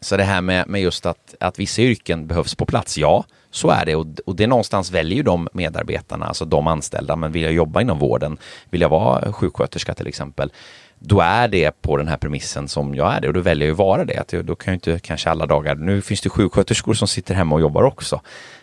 Så 0.00 0.16
det 0.16 0.24
här 0.24 0.40
med, 0.40 0.68
med 0.68 0.82
just 0.82 1.06
att, 1.06 1.34
att 1.40 1.58
vissa 1.58 1.82
yrken 1.82 2.26
behövs 2.26 2.54
på 2.54 2.66
plats, 2.66 2.98
ja, 2.98 3.24
så 3.52 3.70
är 3.70 3.86
det. 3.86 3.94
Och, 3.96 4.06
och 4.26 4.36
det 4.36 4.46
någonstans 4.46 4.90
väljer 4.90 5.16
ju 5.16 5.22
de 5.22 5.48
medarbetarna, 5.52 6.26
alltså 6.26 6.44
de 6.44 6.66
anställda, 6.66 7.16
men 7.16 7.32
vill 7.32 7.42
jag 7.42 7.52
jobba 7.52 7.80
inom 7.80 7.98
vården, 7.98 8.36
vill 8.70 8.80
jag 8.80 8.88
vara 8.88 9.32
sjuksköterska 9.32 9.94
till 9.94 10.06
exempel, 10.06 10.52
då 10.98 11.20
är 11.20 11.48
det 11.48 11.82
på 11.82 11.96
den 11.96 12.08
här 12.08 12.16
premissen 12.16 12.68
som 12.68 12.94
jag 12.94 13.14
är 13.14 13.20
det 13.20 13.28
och 13.28 13.34
då 13.34 13.40
väljer 13.40 13.68
jag 13.68 13.72
att 13.74 13.78
vara 13.78 14.04
det. 14.04 14.16
Att 14.16 14.28
då 14.28 14.54
kan 14.54 14.72
jag 14.72 14.76
inte 14.76 14.98
kanske 14.98 15.30
alla 15.30 15.46
dagar, 15.46 15.74
nu 15.74 16.02
finns 16.02 16.20
det 16.20 16.28
sjuksköterskor 16.28 16.94
som 16.94 17.08
sitter 17.08 17.34
hemma 17.34 17.54
och 17.54 17.60
jobbar 17.60 17.82
också 17.82 18.20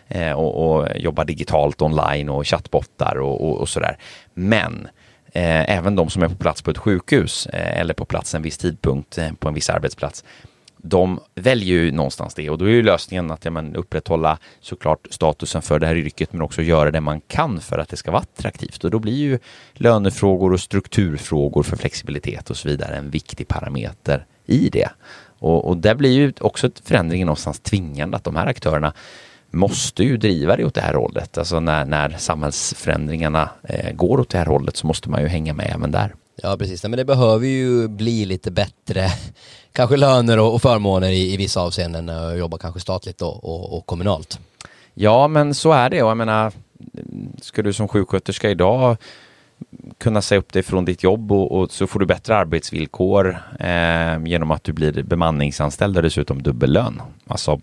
eh, 0.08 0.32
och, 0.32 0.78
och, 0.78 0.88
jobbar 0.96 1.24
digitalt 1.24 1.82
online 1.82 2.28
och 2.28 2.46
chattbottar 2.46 3.18
och, 3.18 3.48
och, 3.48 3.60
och 3.60 3.68
sådär. 3.68 3.96
Men 4.34 4.88
Eh, 5.32 5.76
även 5.76 5.96
de 5.96 6.10
som 6.10 6.22
är 6.22 6.28
på 6.28 6.34
plats 6.34 6.62
på 6.62 6.70
ett 6.70 6.78
sjukhus 6.78 7.46
eh, 7.46 7.80
eller 7.80 7.94
på 7.94 8.04
plats 8.04 8.34
en 8.34 8.42
viss 8.42 8.58
tidpunkt 8.58 9.18
eh, 9.18 9.32
på 9.38 9.48
en 9.48 9.54
viss 9.54 9.70
arbetsplats. 9.70 10.24
De 10.82 11.20
väljer 11.34 11.82
ju 11.82 11.92
någonstans 11.92 12.34
det 12.34 12.50
och 12.50 12.58
då 12.58 12.64
är 12.64 12.70
ju 12.70 12.82
lösningen 12.82 13.30
att 13.30 13.44
ja, 13.44 13.50
men, 13.50 13.76
upprätthålla 13.76 14.38
såklart 14.60 15.06
statusen 15.10 15.62
för 15.62 15.78
det 15.78 15.86
här 15.86 15.96
yrket 15.96 16.32
men 16.32 16.42
också 16.42 16.62
göra 16.62 16.90
det 16.90 17.00
man 17.00 17.20
kan 17.20 17.60
för 17.60 17.78
att 17.78 17.88
det 17.88 17.96
ska 17.96 18.10
vara 18.10 18.22
attraktivt 18.22 18.84
och 18.84 18.90
då 18.90 18.98
blir 18.98 19.16
ju 19.16 19.38
lönefrågor 19.74 20.52
och 20.52 20.60
strukturfrågor 20.60 21.62
för 21.62 21.76
flexibilitet 21.76 22.50
och 22.50 22.56
så 22.56 22.68
vidare 22.68 22.96
en 22.96 23.10
viktig 23.10 23.48
parameter 23.48 24.26
i 24.46 24.68
det. 24.68 24.88
Och, 25.38 25.68
och 25.68 25.76
där 25.76 25.94
blir 25.94 26.12
ju 26.12 26.32
också 26.40 26.70
förändringen 26.84 27.26
någonstans 27.26 27.60
tvingande 27.60 28.16
att 28.16 28.24
de 28.24 28.36
här 28.36 28.46
aktörerna 28.46 28.92
måste 29.50 30.04
ju 30.04 30.16
driva 30.16 30.56
det 30.56 30.64
åt 30.64 30.74
det 30.74 30.80
här 30.80 30.94
hållet. 30.94 31.38
Alltså 31.38 31.60
när, 31.60 31.84
när 31.84 32.10
samhällsförändringarna 32.18 33.50
eh, 33.62 33.92
går 33.92 34.20
åt 34.20 34.28
det 34.28 34.38
här 34.38 34.46
hållet 34.46 34.76
så 34.76 34.86
måste 34.86 35.10
man 35.10 35.22
ju 35.22 35.28
hänga 35.28 35.54
med 35.54 35.72
även 35.74 35.90
där. 35.90 36.14
Ja 36.42 36.56
precis, 36.56 36.82
men 36.82 36.92
det 36.92 37.04
behöver 37.04 37.46
ju 37.46 37.88
bli 37.88 38.24
lite 38.24 38.50
bättre 38.50 39.08
kanske 39.72 39.96
löner 39.96 40.38
och, 40.38 40.62
förmåner 40.62 41.10
i, 41.10 41.34
i 41.34 41.36
vissa 41.36 41.60
avseenden 41.60 42.06
när 42.06 42.36
jobbar 42.36 42.58
kanske 42.58 42.80
statligt 42.80 43.22
och, 43.22 43.44
och, 43.44 43.78
och, 43.78 43.86
kommunalt. 43.86 44.38
Ja 44.94 45.28
men 45.28 45.54
så 45.54 45.72
är 45.72 45.90
det 45.90 46.02
och 46.02 46.10
jag 46.10 46.16
menar 46.16 46.52
ska 47.42 47.62
du 47.62 47.72
som 47.72 47.88
sjuksköterska 47.88 48.50
idag 48.50 48.96
kunna 49.98 50.22
säga 50.22 50.38
upp 50.38 50.52
dig 50.52 50.62
från 50.62 50.84
ditt 50.84 51.02
jobb 51.02 51.32
och, 51.32 51.52
och 51.52 51.70
så 51.70 51.86
får 51.86 52.00
du 52.00 52.06
bättre 52.06 52.36
arbetsvillkor 52.36 53.42
eh, 53.60 54.24
genom 54.24 54.50
att 54.50 54.64
du 54.64 54.72
blir 54.72 55.02
bemanningsanställd 55.02 55.96
och 55.96 56.02
dessutom 56.02 56.42
dubbellön. 56.42 57.02
Alltså 57.26 57.60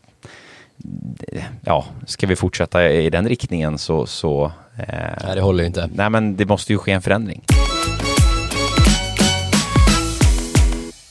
ja, 1.61 1.85
ska 2.05 2.27
vi 2.27 2.35
fortsätta 2.35 2.89
i 2.89 3.09
den 3.09 3.29
riktningen 3.29 3.77
så... 3.77 4.05
så 4.05 4.51
eh, 4.77 4.85
nej, 5.23 5.35
det 5.35 5.41
håller 5.41 5.63
ju 5.63 5.67
inte. 5.67 5.89
Nej, 5.93 6.09
men 6.09 6.35
det 6.35 6.45
måste 6.45 6.73
ju 6.73 6.77
ske 6.77 6.91
en 6.91 7.01
förändring. 7.01 7.43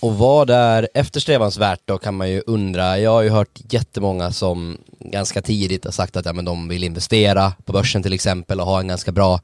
Och 0.01 0.19
vad 0.19 0.51
är 0.51 0.89
eftersträvansvärt 0.95 1.81
då 1.85 1.99
kan 1.99 2.17
man 2.17 2.31
ju 2.31 2.43
undra. 2.47 2.99
Jag 2.99 3.11
har 3.11 3.23
ju 3.23 3.31
hört 3.31 3.61
jättemånga 3.71 4.33
som 4.33 4.79
ganska 5.01 5.43
tidigt 5.43 5.85
har 5.85 5.93
sagt 5.93 6.17
att 6.17 6.27
ja, 6.27 6.33
men 6.33 6.45
de 6.45 6.69
vill 6.69 6.85
investera 6.85 7.53
på 7.65 7.73
börsen 7.73 8.03
till 8.03 8.13
exempel 8.13 8.61
och 8.61 8.67
ha 8.67 8.81
en 8.81 8.89
ganska 8.89 9.13
bra 9.13 9.41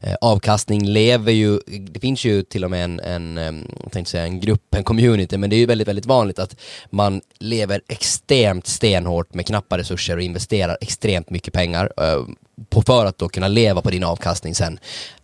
eh, 0.00 0.14
avkastning. 0.20 0.86
Lever 0.86 1.32
ju, 1.32 1.58
det 1.66 2.00
finns 2.00 2.24
ju 2.24 2.42
till 2.42 2.64
och 2.64 2.70
med 2.70 2.84
en, 2.84 3.00
en, 3.00 3.66
jag 3.82 3.92
tänkte 3.92 4.10
säga 4.10 4.24
en 4.24 4.40
grupp, 4.40 4.74
en 4.74 4.84
community, 4.84 5.38
men 5.38 5.50
det 5.50 5.56
är 5.56 5.58
ju 5.58 5.66
väldigt, 5.66 5.88
väldigt 5.88 6.06
vanligt 6.06 6.38
att 6.38 6.56
man 6.90 7.20
lever 7.38 7.80
extremt 7.88 8.66
stenhårt 8.66 9.34
med 9.34 9.46
knappa 9.46 9.78
resurser 9.78 10.16
och 10.16 10.22
investerar 10.22 10.78
extremt 10.80 11.30
mycket 11.30 11.54
pengar 11.54 11.92
eh, 11.96 12.24
på 12.68 12.82
för 12.82 13.06
att 13.06 13.18
då 13.18 13.28
kunna 13.28 13.48
leva 13.48 13.82
på 13.82 13.90
din 13.90 14.04
avkastning 14.04 14.54
sen 14.54 14.78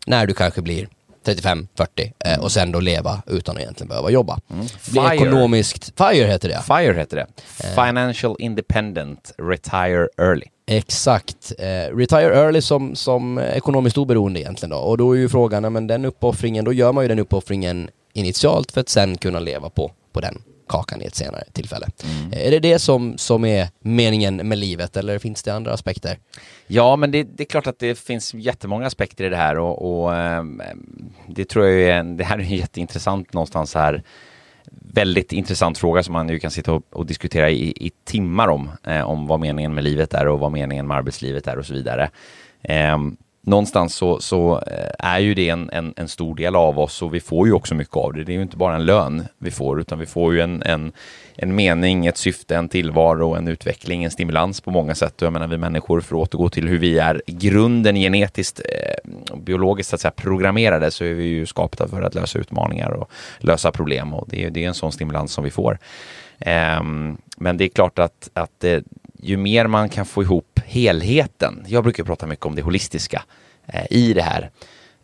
när 0.07 0.27
du 0.27 0.35
kanske 0.35 0.63
blir 0.63 0.89
35, 1.25 1.69
40 1.75 2.13
eh, 2.25 2.41
och 2.41 2.53
sen 2.53 2.73
då 2.73 2.81
leva 2.81 3.23
utan 3.27 3.57
att 3.57 3.63
egentligen 3.63 3.89
behöva 3.89 4.11
jobba. 4.11 4.39
Mm. 4.51 4.67
Fire. 4.67 5.15
ekonomiskt, 5.15 5.93
FIRE 5.99 6.27
heter 6.27 6.49
det. 6.49 6.63
FIRE 6.67 6.95
heter 6.95 7.17
det. 7.17 7.27
Eh. 7.65 7.87
Financial 7.87 8.37
Independent 8.39 9.35
Retire 9.39 10.09
Early. 10.19 10.47
Exakt. 10.67 11.53
Eh, 11.59 11.97
retire 11.97 12.35
early 12.35 12.61
som, 12.61 12.97
som 12.97 13.39
ekonomiskt 13.39 13.99
oberoende 13.99 14.41
egentligen 14.41 14.71
då. 14.71 14.77
Och 14.77 14.99
då 14.99 15.13
är 15.13 15.19
ju 15.19 15.29
frågan, 15.29 15.73
men 15.73 15.87
den 15.87 16.05
uppoffringen, 16.05 16.65
då 16.65 16.73
gör 16.73 16.93
man 16.93 17.05
ju 17.05 17.09
den 17.09 17.19
uppoffringen 17.19 17.91
initialt 18.13 18.73
för 18.73 18.81
att 18.81 18.89
sen 18.89 19.19
kunna 19.19 19.41
leva 19.41 19.71
på, 19.71 19.93
på 20.13 20.21
den 20.21 20.43
kakan 20.71 21.03
i 21.03 21.05
ett 21.05 21.15
senare 21.15 21.45
tillfälle. 21.53 21.87
Mm. 22.05 22.47
Är 22.47 22.51
det 22.51 22.59
det 22.59 22.79
som, 22.79 23.19
som 23.19 23.45
är 23.45 23.69
meningen 23.81 24.37
med 24.37 24.59
livet 24.59 24.97
eller 24.97 25.19
finns 25.19 25.43
det 25.43 25.55
andra 25.55 25.73
aspekter? 25.73 26.19
Ja, 26.67 26.97
men 26.97 27.11
det, 27.11 27.23
det 27.23 27.43
är 27.43 27.47
klart 27.47 27.67
att 27.67 27.79
det 27.79 27.99
finns 27.99 28.35
jättemånga 28.35 28.87
aspekter 28.87 29.25
i 29.25 29.29
det 29.29 29.37
här 29.37 29.59
och, 29.59 30.03
och 30.03 30.17
ehm, 30.17 30.63
det 31.29 31.45
tror 31.45 31.67
jag 31.67 31.83
är 31.83 31.99
en, 32.01 32.17
det 32.17 32.25
här 32.25 32.39
är 32.39 32.43
jätteintressant 32.43 33.33
någonstans 33.33 33.75
här 33.75 34.03
väldigt 34.95 35.33
intressant 35.33 35.79
fråga 35.79 36.03
som 36.03 36.13
man 36.13 36.29
ju 36.29 36.39
kan 36.39 36.51
sitta 36.51 36.73
och, 36.73 36.83
och 36.91 37.07
diskutera 37.07 37.51
i, 37.51 37.87
i, 37.87 37.91
timmar 38.05 38.49
om, 38.49 38.71
eh, 38.87 39.11
om 39.11 39.27
vad 39.27 39.41
meningen 39.41 39.75
med 39.75 39.85
livet 39.85 40.15
är 40.15 40.29
och 40.29 40.39
vad 40.39 40.53
meningen 40.53 40.87
med 40.87 40.97
arbetslivet 40.97 41.47
är 41.47 41.59
och 41.59 41.67
så 41.67 41.75
vidare. 41.75 42.11
Eh, 42.63 42.99
någonstans 43.43 43.95
så, 43.95 44.21
så 44.21 44.63
eh, 44.67 44.91
är 44.99 45.19
ju 45.19 45.35
det 45.35 45.49
en, 45.49 45.71
en, 45.73 45.95
en, 45.97 46.09
stor 46.09 46.35
del 46.35 46.57
av 46.57 46.79
oss 46.79 47.03
och 47.03 47.15
vi 47.15 47.21
får 47.21 47.47
ju 47.47 47.53
också 47.53 47.75
mycket 47.75 47.97
av 47.97 48.13
det. 48.13 48.25
Det 48.25 48.33
är 48.33 48.37
ju 48.37 48.43
inte 48.43 48.57
bara 48.57 48.75
en 48.75 48.85
lön 48.85 49.25
vi 49.39 49.51
får 49.51 49.81
utan 49.81 49.99
vi 49.99 50.07
får 50.07 50.35
ju 50.35 50.41
en, 50.41 50.63
en, 50.63 50.93
en 51.37 51.55
mening, 51.55 52.07
ett 52.07 52.17
syfte, 52.17 52.57
en 52.57 52.69
tillvaro, 52.69 53.35
en 53.35 53.49
utveckling, 53.49 54.05
en 54.05 54.11
stimulans 54.11 54.61
på 54.61 54.71
många 54.71 54.95
sätt. 54.95 55.23
Och 55.23 55.27
jag 55.27 55.33
menar 55.33 55.49
vi 55.49 55.59
människor, 55.59 56.01
för 56.01 56.17
att 56.17 56.21
återgå 56.21 56.49
till 56.49 56.69
hur 56.69 56.79
vi 56.79 56.99
är 56.99 57.23
grunden 57.27 57.97
genetiskt 57.97 58.61
eh, 58.61 59.37
biologiskt 59.37 59.91
så 59.91 59.95
att 59.95 60.01
säga, 60.01 60.13
programmerade 60.17 60.91
så 60.91 61.05
är 61.05 61.15
vi 61.15 61.25
ju 61.25 61.47
skapta 61.47 61.89
för 61.89 62.03
att 62.03 62.15
lösa 62.15 62.39
utmaningar 62.39 62.91
och 62.91 63.11
lösa 63.39 63.73
problem 63.73 64.15
och 64.15 64.29
det 64.29 64.45
är, 64.45 64.51
det 64.51 64.65
är 64.65 64.69
en 64.69 64.75
sån 64.75 64.93
stimulans 64.93 65.33
som 65.33 65.45
vi 65.45 65.51
får. 65.51 65.79
Eh, 66.39 66.83
men 67.37 67.57
det 67.57 67.65
är 67.65 67.69
klart 67.69 67.99
att, 67.99 68.31
att 68.33 68.65
eh, 68.65 68.81
ju 69.23 69.37
mer 69.37 69.67
man 69.67 69.89
kan 69.89 70.07
få 70.07 70.23
ihop 70.23 70.50
helheten, 70.71 71.65
jag 71.67 71.83
brukar 71.83 72.05
prata 72.05 72.27
mycket 72.27 72.47
om 72.47 72.55
det 72.55 72.63
holistiska 72.63 73.23
eh, 73.67 73.87
i 73.91 74.13
det 74.13 74.23
här, 74.23 74.51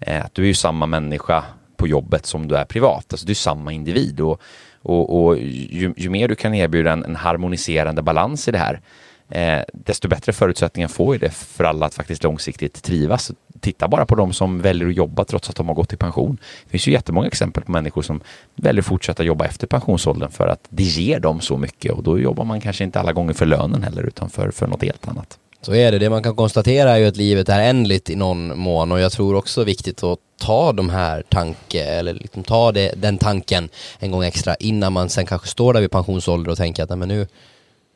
eh, 0.00 0.24
att 0.24 0.34
du 0.34 0.42
är 0.42 0.46
ju 0.46 0.54
samma 0.54 0.86
människa 0.86 1.44
på 1.76 1.88
jobbet 1.88 2.26
som 2.26 2.48
du 2.48 2.56
är 2.56 2.64
privat, 2.64 3.12
alltså 3.12 3.26
du 3.26 3.32
är 3.32 3.34
samma 3.34 3.72
individ 3.72 4.20
och, 4.20 4.40
och, 4.82 5.24
och 5.24 5.38
ju, 5.38 5.94
ju, 5.96 6.10
mer 6.10 6.28
du 6.28 6.34
kan 6.34 6.54
erbjuda 6.54 6.92
en, 6.92 7.04
en 7.04 7.16
harmoniserande 7.16 8.02
balans 8.02 8.48
i 8.48 8.50
det 8.50 8.58
här, 8.58 8.80
eh, 9.28 9.64
desto 9.72 10.08
bättre 10.08 10.32
förutsättningar 10.32 10.88
får 10.88 11.14
ju 11.14 11.18
det 11.18 11.30
för 11.30 11.64
alla 11.64 11.86
att 11.86 11.94
faktiskt 11.94 12.22
långsiktigt 12.22 12.82
trivas. 12.82 13.32
Titta 13.60 13.88
bara 13.88 14.06
på 14.06 14.14
de 14.14 14.32
som 14.32 14.60
väljer 14.60 14.88
att 14.88 14.96
jobba 14.96 15.24
trots 15.24 15.50
att 15.50 15.56
de 15.56 15.68
har 15.68 15.74
gått 15.74 15.92
i 15.92 15.96
pension. 15.96 16.38
Det 16.64 16.70
finns 16.70 16.88
ju 16.88 16.92
jättemånga 16.92 17.26
exempel 17.26 17.62
på 17.62 17.72
människor 17.72 18.02
som 18.02 18.20
väljer 18.56 18.82
att 18.82 18.86
fortsätta 18.86 19.22
jobba 19.22 19.44
efter 19.44 19.66
pensionsåldern 19.66 20.30
för 20.30 20.48
att 20.48 20.66
det 20.68 20.82
ger 20.82 21.20
dem 21.20 21.40
så 21.40 21.56
mycket 21.56 21.92
och 21.92 22.02
då 22.02 22.18
jobbar 22.18 22.44
man 22.44 22.60
kanske 22.60 22.84
inte 22.84 23.00
alla 23.00 23.12
gånger 23.12 23.32
för 23.32 23.46
lönen 23.46 23.82
heller 23.82 24.02
utan 24.02 24.30
för, 24.30 24.50
för 24.50 24.66
något 24.66 24.82
helt 24.82 25.08
annat. 25.08 25.38
Så 25.66 25.74
är 25.74 25.92
det. 25.92 25.98
Det 25.98 26.10
man 26.10 26.22
kan 26.22 26.36
konstatera 26.36 26.90
är 26.90 26.96
ju 26.96 27.06
att 27.06 27.16
livet 27.16 27.48
är 27.48 27.60
ändligt 27.60 28.10
i 28.10 28.16
någon 28.16 28.58
mån 28.58 28.92
och 28.92 29.00
jag 29.00 29.12
tror 29.12 29.34
också 29.34 29.64
viktigt 29.64 30.02
att 30.02 30.18
ta 30.40 30.72
de 30.72 30.90
här 30.90 31.22
tanke 31.22 31.84
eller 31.84 32.14
liksom 32.14 32.42
ta 32.42 32.72
det, 32.72 32.92
den 32.96 33.18
tanken 33.18 33.68
en 33.98 34.10
gång 34.10 34.24
extra 34.24 34.54
innan 34.54 34.92
man 34.92 35.08
sen 35.08 35.26
kanske 35.26 35.48
står 35.48 35.72
där 35.72 35.80
vid 35.80 35.90
pensionsålder 35.90 36.50
och 36.50 36.56
tänker 36.56 36.82
att 36.82 36.88
nej, 36.88 36.98
men 36.98 37.08
nu, 37.08 37.26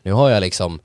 nu 0.03 0.13
har 0.13 0.31
jag 0.31 0.41
liksom 0.41 0.81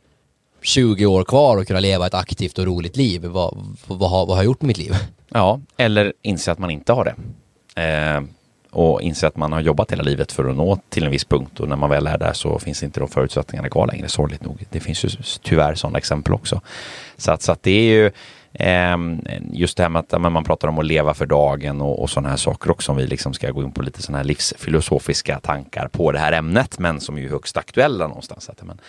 20 0.61 1.05
år 1.05 1.23
kvar 1.23 1.57
och 1.57 1.67
kunna 1.67 1.79
leva 1.79 2.07
ett 2.07 2.13
aktivt 2.13 2.59
och 2.59 2.65
roligt 2.65 2.97
liv. 2.97 3.25
Vad, 3.25 3.75
vad, 3.87 3.99
vad, 3.99 4.09
har, 4.09 4.25
vad 4.25 4.35
har 4.35 4.43
jag 4.43 4.45
gjort 4.45 4.61
med 4.61 4.67
mitt 4.67 4.77
liv? 4.77 4.95
Ja, 5.29 5.59
eller 5.77 6.13
inse 6.21 6.51
att 6.51 6.59
man 6.59 6.69
inte 6.69 6.93
har 6.93 7.05
det. 7.05 7.15
Eh, 7.81 8.21
och 8.75 9.01
inser 9.01 9.27
att 9.27 9.37
man 9.37 9.53
har 9.53 9.61
jobbat 9.61 9.91
hela 9.91 10.03
livet 10.03 10.31
för 10.31 10.49
att 10.49 10.55
nå 10.55 10.79
till 10.89 11.03
en 11.03 11.11
viss 11.11 11.25
punkt 11.25 11.59
och 11.59 11.69
när 11.69 11.75
man 11.75 11.89
väl 11.89 12.07
är 12.07 12.17
där 12.17 12.33
så 12.33 12.59
finns 12.59 12.83
inte 12.83 12.99
de 12.99 13.09
förutsättningarna 13.09 13.69
kvar 13.69 13.87
längre, 13.87 14.07
sorgligt 14.07 14.43
nog. 14.43 14.65
Det 14.69 14.79
finns 14.79 15.05
ju 15.05 15.09
tyvärr 15.41 15.75
sådana 15.75 15.97
exempel 15.97 16.33
också. 16.33 16.61
Så 17.17 17.31
att, 17.31 17.41
så 17.41 17.51
att 17.51 17.63
det 17.63 17.71
är 17.71 17.95
ju 17.95 18.11
ehm, 18.53 19.21
just 19.51 19.77
det 19.77 19.83
här 19.83 19.89
med 19.89 19.99
att 19.99 20.21
man 20.21 20.43
pratar 20.43 20.67
om 20.67 20.79
att 20.79 20.85
leva 20.85 21.13
för 21.13 21.25
dagen 21.25 21.81
och, 21.81 22.01
och 22.01 22.09
sådana 22.09 22.29
här 22.29 22.37
saker 22.37 22.71
också, 22.71 22.91
om 22.91 22.97
vi 22.97 23.07
liksom 23.07 23.33
ska 23.33 23.51
gå 23.51 23.63
in 23.63 23.71
på 23.71 23.81
lite 23.81 24.01
sådana 24.01 24.17
här 24.17 24.25
livsfilosofiska 24.25 25.39
tankar 25.39 25.87
på 25.87 26.11
det 26.11 26.19
här 26.19 26.31
ämnet, 26.31 26.79
men 26.79 26.99
som 26.99 27.17
är 27.17 27.21
ju 27.21 27.29
högst 27.29 27.57
aktuella 27.57 28.07
någonstans. 28.07 28.49
Att, 28.49 28.63
men, 28.63 28.79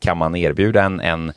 kan 0.00 0.18
man 0.18 0.36
erbjuda 0.36 0.82
en, 0.82 1.00
en 1.00 1.32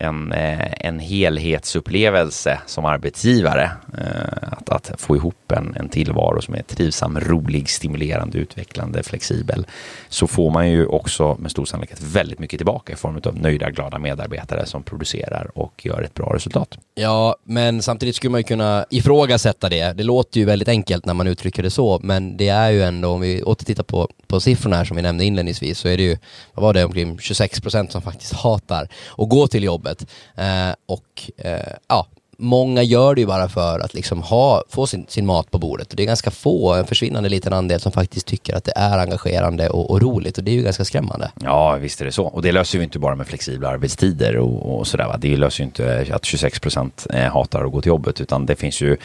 en, 0.00 0.32
eh, 0.32 0.86
en 0.86 0.98
helhetsupplevelse 0.98 2.58
som 2.66 2.84
arbetsgivare. 2.84 3.70
Eh, 3.98 4.52
att, 4.66 4.90
att 4.90 5.00
få 5.00 5.16
ihop 5.16 5.52
en, 5.52 5.76
en 5.76 5.88
tillvaro 5.88 6.42
som 6.42 6.54
är 6.54 6.62
trivsam, 6.62 7.20
rolig, 7.20 7.70
stimulerande, 7.70 8.38
utvecklande, 8.38 9.02
flexibel. 9.02 9.66
Så 10.08 10.26
får 10.26 10.50
man 10.50 10.70
ju 10.70 10.86
också 10.86 11.36
med 11.38 11.50
stor 11.50 11.64
sannolikhet 11.64 12.00
väldigt 12.02 12.38
mycket 12.38 12.58
tillbaka 12.58 12.92
i 12.92 12.96
form 12.96 13.20
av 13.24 13.36
nöjda, 13.36 13.70
glada 13.70 13.98
medarbetare 13.98 14.66
som 14.66 14.82
producerar 14.82 15.50
och 15.54 15.86
gör 15.86 16.02
ett 16.02 16.14
bra 16.14 16.34
resultat. 16.34 16.78
Ja, 16.94 17.36
men 17.44 17.82
samtidigt 17.82 18.16
skulle 18.16 18.30
man 18.30 18.40
ju 18.40 18.44
kunna 18.44 18.86
ifrågasätta 18.90 19.68
det. 19.68 19.92
Det 19.92 20.02
låter 20.02 20.40
ju 20.40 20.46
väldigt 20.46 20.68
enkelt 20.68 21.06
när 21.06 21.14
man 21.14 21.26
uttrycker 21.26 21.62
det 21.62 21.70
så, 21.70 22.00
men 22.02 22.36
det 22.36 22.48
är 22.48 22.70
ju 22.70 22.82
ändå, 22.82 23.08
om 23.08 23.20
vi 23.20 23.42
åter 23.42 23.64
tittar 23.64 23.84
på, 23.84 24.08
på 24.26 24.40
siffrorna 24.40 24.76
här 24.76 24.84
som 24.84 24.96
vi 24.96 25.02
nämnde 25.02 25.24
inledningsvis, 25.24 25.78
så 25.78 25.88
är 25.88 25.96
det 25.96 26.02
ju, 26.02 26.16
vad 26.54 26.62
var 26.62 26.74
det, 26.74 26.84
omkring 26.84 27.18
26 27.18 27.60
procent 27.60 27.92
som 27.92 28.02
faktiskt 28.02 28.32
hatar 28.32 28.88
att 29.18 29.28
gå 29.28 29.46
till 29.46 29.64
jobbet. 29.64 29.89
Eh, 30.36 30.74
och 30.86 31.30
eh, 31.36 31.72
ja, 31.88 32.06
många 32.40 32.82
gör 32.82 33.14
det 33.14 33.20
ju 33.20 33.26
bara 33.26 33.48
för 33.48 33.80
att 33.80 33.94
liksom 33.94 34.22
ha, 34.22 34.62
få 34.68 34.86
sin, 34.86 35.06
sin 35.08 35.26
mat 35.26 35.50
på 35.50 35.58
bordet. 35.58 35.90
Och 35.90 35.96
det 35.96 36.02
är 36.02 36.06
ganska 36.06 36.30
få, 36.30 36.74
en 36.74 36.86
försvinnande 36.86 37.28
liten 37.28 37.52
andel 37.52 37.80
som 37.80 37.92
faktiskt 37.92 38.26
tycker 38.26 38.56
att 38.56 38.64
det 38.64 38.72
är 38.76 38.98
engagerande 38.98 39.68
och, 39.68 39.90
och 39.90 40.02
roligt. 40.02 40.38
Och 40.38 40.44
det 40.44 40.50
är 40.50 40.54
ju 40.54 40.62
ganska 40.62 40.84
skrämmande. 40.84 41.30
Ja, 41.44 41.76
visst 41.76 42.00
är 42.00 42.04
det 42.04 42.12
så. 42.12 42.24
Och 42.24 42.42
det 42.42 42.52
löser 42.52 42.78
ju 42.78 42.84
inte 42.84 42.98
bara 42.98 43.14
med 43.14 43.26
flexibla 43.26 43.68
arbetstider 43.68 44.36
och, 44.36 44.78
och 44.78 44.86
sådär. 44.86 45.06
Va? 45.06 45.16
Det 45.18 45.36
löser 45.36 45.60
ju 45.60 45.64
inte 45.64 46.06
att 46.12 46.24
26 46.24 46.60
procent 46.60 47.06
eh, 47.10 47.32
hatar 47.32 47.64
att 47.64 47.72
gå 47.72 47.80
till 47.80 47.88
jobbet, 47.88 48.20
utan 48.20 48.46
det 48.46 48.56
finns 48.56 48.80
ju 48.80 48.96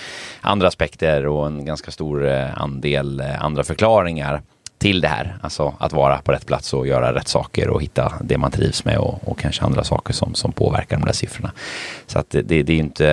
andra 0.41 0.67
aspekter 0.67 1.27
och 1.27 1.47
en 1.47 1.65
ganska 1.65 1.91
stor 1.91 2.27
eh, 2.27 2.61
andel 2.61 3.19
eh, 3.19 3.43
andra 3.43 3.63
förklaringar 3.63 4.41
till 4.77 5.01
det 5.01 5.07
här. 5.07 5.37
Alltså 5.41 5.73
att 5.79 5.93
vara 5.93 6.17
på 6.17 6.31
rätt 6.31 6.45
plats 6.45 6.73
och 6.73 6.87
göra 6.87 7.13
rätt 7.13 7.27
saker 7.27 7.69
och 7.69 7.81
hitta 7.81 8.13
det 8.21 8.37
man 8.37 8.51
trivs 8.51 8.85
med 8.85 8.97
och, 8.97 9.27
och 9.27 9.39
kanske 9.39 9.63
andra 9.65 9.83
saker 9.83 10.13
som, 10.13 10.35
som 10.35 10.51
påverkar 10.51 10.97
de 10.97 11.05
där 11.05 11.13
siffrorna. 11.13 11.51
Så 12.07 12.19
att 12.19 12.29
det, 12.29 12.41
det 12.41 12.73
är 12.73 12.77
inte 12.77 13.07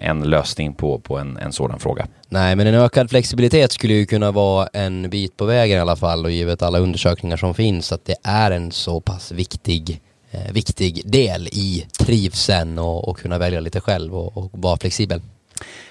en 0.00 0.22
lösning 0.22 0.74
på, 0.74 0.98
på 0.98 1.18
en, 1.18 1.36
en 1.36 1.52
sådan 1.52 1.78
fråga. 1.78 2.06
Nej, 2.28 2.56
men 2.56 2.66
en 2.66 2.74
ökad 2.74 3.10
flexibilitet 3.10 3.72
skulle 3.72 3.94
ju 3.94 4.06
kunna 4.06 4.30
vara 4.30 4.68
en 4.72 5.10
bit 5.10 5.36
på 5.36 5.44
vägen 5.44 5.78
i 5.78 5.80
alla 5.80 5.96
fall 5.96 6.24
och 6.24 6.30
givet 6.30 6.62
alla 6.62 6.78
undersökningar 6.78 7.36
som 7.36 7.54
finns 7.54 7.92
att 7.92 8.04
det 8.04 8.16
är 8.22 8.50
en 8.50 8.72
så 8.72 9.00
pass 9.00 9.32
viktig 9.32 10.00
eh, 10.30 10.52
viktig 10.52 11.02
del 11.04 11.48
i 11.52 11.86
trivseln 11.98 12.78
och, 12.78 13.08
och 13.08 13.18
kunna 13.18 13.38
välja 13.38 13.60
lite 13.60 13.80
själv 13.80 14.14
och, 14.14 14.36
och 14.36 14.50
vara 14.52 14.76
flexibel. 14.76 15.20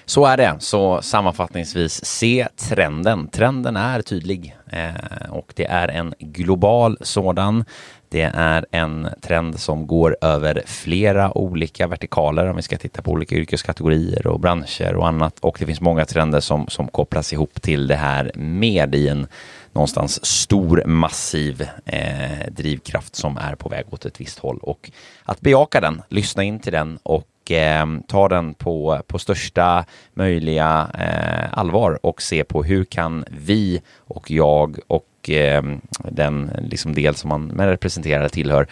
Så 0.04 0.26
är 0.26 0.36
det. 0.36 0.56
Så 0.58 1.02
sammanfattningsvis, 1.02 2.04
se 2.04 2.48
trenden. 2.56 3.28
Trenden 3.28 3.76
är 3.76 4.02
tydlig 4.02 4.56
eh, 4.72 5.30
och 5.30 5.52
det 5.56 5.66
är 5.66 5.88
en 5.88 6.14
global 6.18 6.98
sådan. 7.00 7.64
Det 8.08 8.30
är 8.34 8.66
en 8.70 9.08
trend 9.20 9.60
som 9.60 9.86
går 9.86 10.16
över 10.20 10.62
flera 10.66 11.38
olika 11.38 11.86
vertikaler 11.86 12.46
om 12.46 12.56
vi 12.56 12.62
ska 12.62 12.76
titta 12.76 13.02
på 13.02 13.10
olika 13.10 13.34
yrkeskategorier 13.34 14.26
och 14.26 14.40
branscher 14.40 14.94
och 14.94 15.08
annat. 15.08 15.38
Och 15.40 15.56
det 15.60 15.66
finns 15.66 15.80
många 15.80 16.04
trender 16.04 16.40
som, 16.40 16.68
som 16.68 16.88
kopplas 16.88 17.32
ihop 17.32 17.62
till 17.62 17.86
det 17.86 17.96
här 17.96 18.30
med 18.34 18.94
i 18.94 19.08
en 19.08 19.26
någonstans 19.74 20.26
stor, 20.26 20.82
massiv 20.86 21.68
eh, 21.84 22.50
drivkraft 22.50 23.16
som 23.16 23.36
är 23.36 23.54
på 23.54 23.68
väg 23.68 23.84
åt 23.90 24.04
ett 24.04 24.20
visst 24.20 24.38
håll. 24.38 24.58
Och 24.62 24.90
att 25.24 25.40
bejaka 25.40 25.80
den, 25.80 26.02
lyssna 26.08 26.42
in 26.42 26.58
till 26.58 26.72
den 26.72 26.98
och 27.02 27.50
eh, 27.50 27.86
ta 28.08 28.28
den 28.28 28.54
på, 28.54 29.02
på 29.06 29.18
största 29.18 29.84
möjliga 30.14 30.90
eh, 30.98 31.58
allvar 31.58 31.98
och 32.02 32.22
se 32.22 32.44
på 32.44 32.62
hur 32.62 32.84
kan 32.84 33.24
vi 33.30 33.82
och 33.98 34.30
jag 34.30 34.78
och 34.86 35.30
eh, 35.30 35.62
den 36.04 36.50
liksom 36.62 36.94
del 36.94 37.14
som 37.14 37.28
man 37.28 37.66
representerar 37.68 38.28
tillhör 38.28 38.66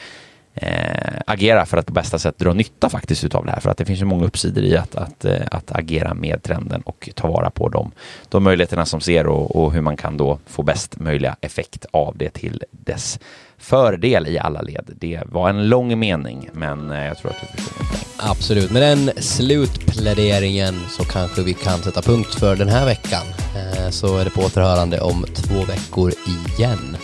eh, 0.55 1.21
agera 1.27 1.67
för 1.67 1.77
att 1.77 1.87
på 1.87 1.93
bästa 1.93 2.19
sätt 2.19 2.39
dra 2.39 2.53
nytta 2.53 2.89
faktiskt 2.89 3.25
utav 3.25 3.45
det 3.45 3.53
här. 3.53 3.61
För 3.61 3.71
att 3.71 3.79
det 3.79 3.85
finns 3.85 4.01
ju 4.01 4.05
många 4.05 4.25
uppsidor 4.25 4.65
i 4.65 4.77
att, 4.77 4.95
att, 4.95 5.25
eh, 5.25 5.41
att 5.51 5.73
agera 5.73 6.15
med 6.15 6.43
trenden 6.43 6.83
och 6.83 7.09
ta 7.15 7.29
vara 7.29 7.51
på 7.51 7.69
de, 7.69 7.93
de 8.29 8.43
möjligheterna 8.43 8.87
som 8.87 9.01
ser 9.01 9.27
och, 9.27 9.57
och 9.57 9.73
hur 9.73 9.81
man 9.81 9.97
kan 9.97 10.17
då 10.17 10.39
få 10.47 10.63
bäst 10.63 11.01
möjliga 11.01 11.37
effekt 11.41 11.87
av 11.91 12.17
det 12.17 12.31
till 12.31 12.63
dess 12.71 13.19
fördel 13.59 14.29
i 14.29 14.39
alla 14.39 14.63
led. 14.63 14.91
Det 15.01 15.21
var 15.27 15.49
en 15.49 15.69
lång 15.69 15.99
mening, 15.99 16.51
men 16.53 16.91
eh, 16.91 17.07
jag 17.07 17.19
tror 17.19 17.31
att 17.31 17.41
du 17.41 17.63
förstår 17.63 17.87
Absolut, 18.17 18.71
med 18.71 18.83
den 18.83 19.11
slutpläderingen 19.17 20.75
så 20.91 21.05
kanske 21.05 21.43
vi 21.43 21.55
kan 21.55 21.79
sätta 21.79 22.03
punkt 22.03 22.35
för 22.35 22.57
den 22.57 22.69
här 22.69 22.87
veckan. 22.87 23.27
Eh, 23.57 23.91
så 23.91 24.19
är 24.19 24.25
det 24.25 24.31
på 24.31 24.41
återhörande 24.41 25.01
om 25.01 25.25
två 25.35 25.65
veckor 25.65 26.13
igen. 26.27 26.97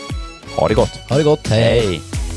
Ha 0.57 0.69
det 0.69 0.75
gott! 0.75 1.01
Ha 1.09 1.17
det 1.17 1.23
gott, 1.23 1.49
hej! 1.49 1.87
hej. 1.87 2.28